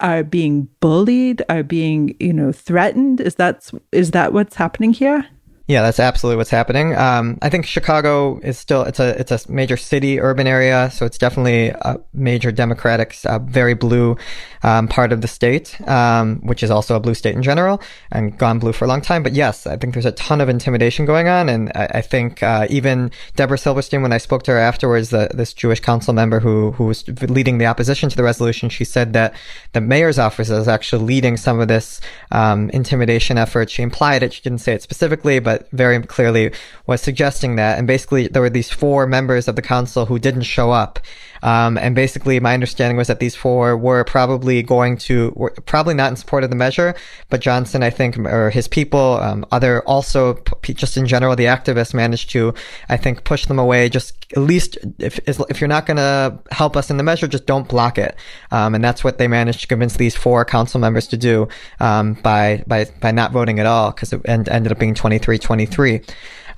are 0.00 0.22
being 0.22 0.68
bullied, 0.80 1.42
are 1.48 1.62
being, 1.62 2.16
you 2.20 2.32
know, 2.32 2.52
threatened? 2.52 3.20
Is 3.20 3.36
that 3.36 3.70
is 3.92 4.12
that 4.12 4.32
what's 4.32 4.56
happening 4.56 4.92
here? 4.92 5.26
Yeah, 5.70 5.82
that's 5.82 6.00
absolutely 6.00 6.38
what's 6.38 6.50
happening. 6.50 6.96
Um, 6.96 7.38
I 7.42 7.48
think 7.48 7.64
Chicago 7.64 8.40
is 8.40 8.58
still 8.58 8.82
it's 8.82 8.98
a 8.98 9.10
it's 9.20 9.30
a 9.30 9.38
major 9.48 9.76
city, 9.76 10.18
urban 10.18 10.48
area, 10.48 10.90
so 10.92 11.06
it's 11.06 11.16
definitely 11.16 11.68
a 11.68 12.00
major 12.12 12.50
Democratic, 12.50 13.16
uh, 13.24 13.38
very 13.38 13.74
blue 13.74 14.16
um, 14.64 14.88
part 14.88 15.12
of 15.12 15.20
the 15.20 15.28
state, 15.28 15.80
um, 15.88 16.40
which 16.40 16.64
is 16.64 16.72
also 16.72 16.96
a 16.96 17.00
blue 17.00 17.14
state 17.14 17.36
in 17.36 17.42
general, 17.44 17.80
and 18.10 18.36
gone 18.36 18.58
blue 18.58 18.72
for 18.72 18.84
a 18.84 18.88
long 18.88 19.00
time. 19.00 19.22
But 19.22 19.32
yes, 19.32 19.64
I 19.64 19.76
think 19.76 19.94
there's 19.94 20.06
a 20.06 20.10
ton 20.10 20.40
of 20.40 20.48
intimidation 20.48 21.06
going 21.06 21.28
on, 21.28 21.48
and 21.48 21.70
I, 21.76 21.84
I 21.94 22.00
think 22.00 22.42
uh, 22.42 22.66
even 22.68 23.12
Deborah 23.36 23.56
Silverstein, 23.56 24.02
when 24.02 24.12
I 24.12 24.18
spoke 24.18 24.42
to 24.44 24.50
her 24.50 24.58
afterwards, 24.58 25.10
the, 25.10 25.30
this 25.32 25.52
Jewish 25.52 25.78
council 25.78 26.12
member 26.12 26.40
who 26.40 26.72
who 26.72 26.86
was 26.86 27.06
leading 27.30 27.58
the 27.58 27.66
opposition 27.66 28.10
to 28.10 28.16
the 28.16 28.24
resolution, 28.24 28.70
she 28.70 28.84
said 28.84 29.12
that 29.12 29.34
the 29.72 29.80
mayor's 29.80 30.18
office 30.18 30.50
is 30.50 30.66
actually 30.66 31.04
leading 31.04 31.36
some 31.36 31.60
of 31.60 31.68
this 31.68 32.00
um, 32.32 32.70
intimidation 32.70 33.38
effort. 33.38 33.70
She 33.70 33.84
implied 33.84 34.24
it; 34.24 34.32
she 34.32 34.42
didn't 34.42 34.62
say 34.62 34.72
it 34.72 34.82
specifically, 34.82 35.38
but 35.38 35.59
very 35.72 36.00
clearly 36.02 36.52
was 36.86 37.00
suggesting 37.00 37.56
that. 37.56 37.78
And 37.78 37.86
basically, 37.86 38.28
there 38.28 38.42
were 38.42 38.50
these 38.50 38.70
four 38.70 39.06
members 39.06 39.48
of 39.48 39.56
the 39.56 39.62
council 39.62 40.06
who 40.06 40.18
didn't 40.18 40.42
show 40.42 40.70
up. 40.70 40.98
Um, 41.42 41.78
and 41.78 41.94
basically, 41.94 42.38
my 42.38 42.54
understanding 42.54 42.96
was 42.96 43.06
that 43.08 43.20
these 43.20 43.34
four 43.34 43.76
were 43.76 44.04
probably 44.04 44.62
going 44.62 44.98
to, 44.98 45.32
were 45.36 45.54
probably 45.64 45.94
not 45.94 46.10
in 46.10 46.16
support 46.16 46.44
of 46.44 46.50
the 46.50 46.56
measure, 46.56 46.94
but 47.30 47.40
Johnson, 47.40 47.82
I 47.82 47.90
think, 47.90 48.18
or 48.18 48.50
his 48.50 48.68
people, 48.68 49.18
um, 49.22 49.46
other 49.50 49.82
also, 49.82 50.38
just 50.62 50.96
in 50.96 51.06
general, 51.06 51.36
the 51.36 51.46
activists 51.46 51.94
managed 51.94 52.30
to, 52.30 52.52
I 52.88 52.98
think, 52.98 53.24
push 53.24 53.46
them 53.46 53.58
away. 53.58 53.88
Just 53.88 54.19
at 54.32 54.42
least 54.42 54.78
if 54.98 55.18
if 55.28 55.60
you're 55.60 55.68
not 55.68 55.86
going 55.86 55.96
to 55.96 56.38
help 56.50 56.76
us 56.76 56.90
in 56.90 56.96
the 56.96 57.02
measure, 57.02 57.26
just 57.26 57.46
don't 57.46 57.68
block 57.68 57.98
it. 57.98 58.14
Um, 58.50 58.74
and 58.74 58.84
that's 58.84 59.02
what 59.02 59.18
they 59.18 59.28
managed 59.28 59.60
to 59.62 59.66
convince 59.66 59.96
these 59.96 60.14
four 60.14 60.44
council 60.44 60.80
members 60.80 61.08
to 61.08 61.16
do 61.16 61.48
um, 61.80 62.14
by 62.14 62.64
by 62.66 62.86
by 63.00 63.10
not 63.10 63.32
voting 63.32 63.58
at 63.58 63.66
all, 63.66 63.90
because 63.90 64.12
it 64.12 64.20
end, 64.24 64.48
ended 64.48 64.72
up 64.72 64.78
being 64.78 64.94
23-23. 64.94 66.08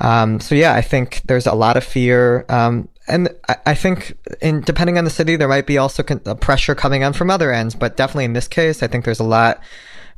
Um, 0.00 0.40
so 0.40 0.54
yeah, 0.54 0.74
I 0.74 0.82
think 0.82 1.22
there's 1.24 1.46
a 1.46 1.54
lot 1.54 1.76
of 1.76 1.84
fear. 1.84 2.44
Um, 2.48 2.88
and 3.08 3.28
I 3.66 3.74
think 3.74 4.16
in 4.40 4.60
depending 4.60 4.96
on 4.96 5.04
the 5.04 5.10
city, 5.10 5.36
there 5.36 5.48
might 5.48 5.66
be 5.66 5.78
also 5.78 6.02
con- 6.02 6.20
pressure 6.38 6.74
coming 6.74 7.02
on 7.02 7.12
from 7.12 7.30
other 7.30 7.52
ends, 7.52 7.74
but 7.74 7.96
definitely 7.96 8.26
in 8.26 8.32
this 8.32 8.48
case, 8.48 8.82
I 8.82 8.86
think 8.86 9.04
there's 9.04 9.20
a 9.20 9.24
lot 9.24 9.60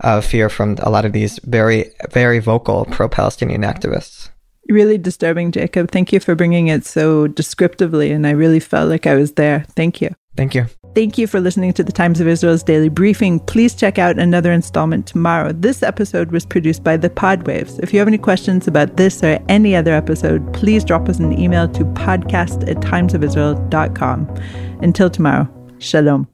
of 0.01 0.25
fear 0.25 0.49
from 0.49 0.77
a 0.81 0.91
lot 0.91 1.05
of 1.05 1.13
these 1.13 1.39
very, 1.45 1.93
very 2.11 2.41
vocal 2.41 2.85
pro-Palestinian 2.85 3.63
activists. 3.63 4.29
Really 4.69 4.99
disturbing, 4.99 5.53
Jacob. 5.53 5.91
Thank 5.91 6.13
you 6.13 6.21
for 6.21 6.35
bringing 6.35 6.69
it 6.69 6.87
so 6.87 7.27
descriptively, 7.27 8.11
and 8.11 8.27
I 8.27 8.31
really 8.31 8.61
felt 8.61 8.89
like 8.89 9.07
I 9.07 9.15
was 9.15 9.33
there. 9.33 9.67
Thank 9.77 10.01
you. 10.01 10.15
Thank 10.37 10.55
you. 10.55 10.67
Thank 10.95 11.19
you 11.19 11.27
for 11.27 11.41
listening 11.41 11.73
to 11.73 11.83
the 11.83 11.93
Times 11.93 12.21
of 12.21 12.29
Israel's 12.29 12.63
daily 12.63 12.89
briefing. 12.89 13.41
Please 13.41 13.75
check 13.75 13.99
out 13.99 14.19
another 14.19 14.53
installment 14.53 15.07
tomorrow. 15.07 15.53
This 15.53 15.83
episode 15.83 16.31
was 16.31 16.47
produced 16.47 16.85
by 16.85 16.97
the 16.97 17.11
Podwaves. 17.11 17.81
If 17.83 17.93
you 17.93 17.99
have 17.99 18.09
any 18.09 18.19
questions 18.19 18.69
about 18.69 18.97
this 18.97 19.23
or 19.23 19.41
any 19.49 19.75
other 19.75 19.93
episode, 19.93 20.53
please 20.55 20.85
drop 20.85 21.09
us 21.09 21.19
an 21.19 21.39
email 21.39 21.69
to 21.71 21.85
podcast 21.85 22.69
at 22.71 22.77
timesofisrael.com. 22.77 24.41
Until 24.83 25.11
tomorrow, 25.11 25.49
shalom. 25.79 26.34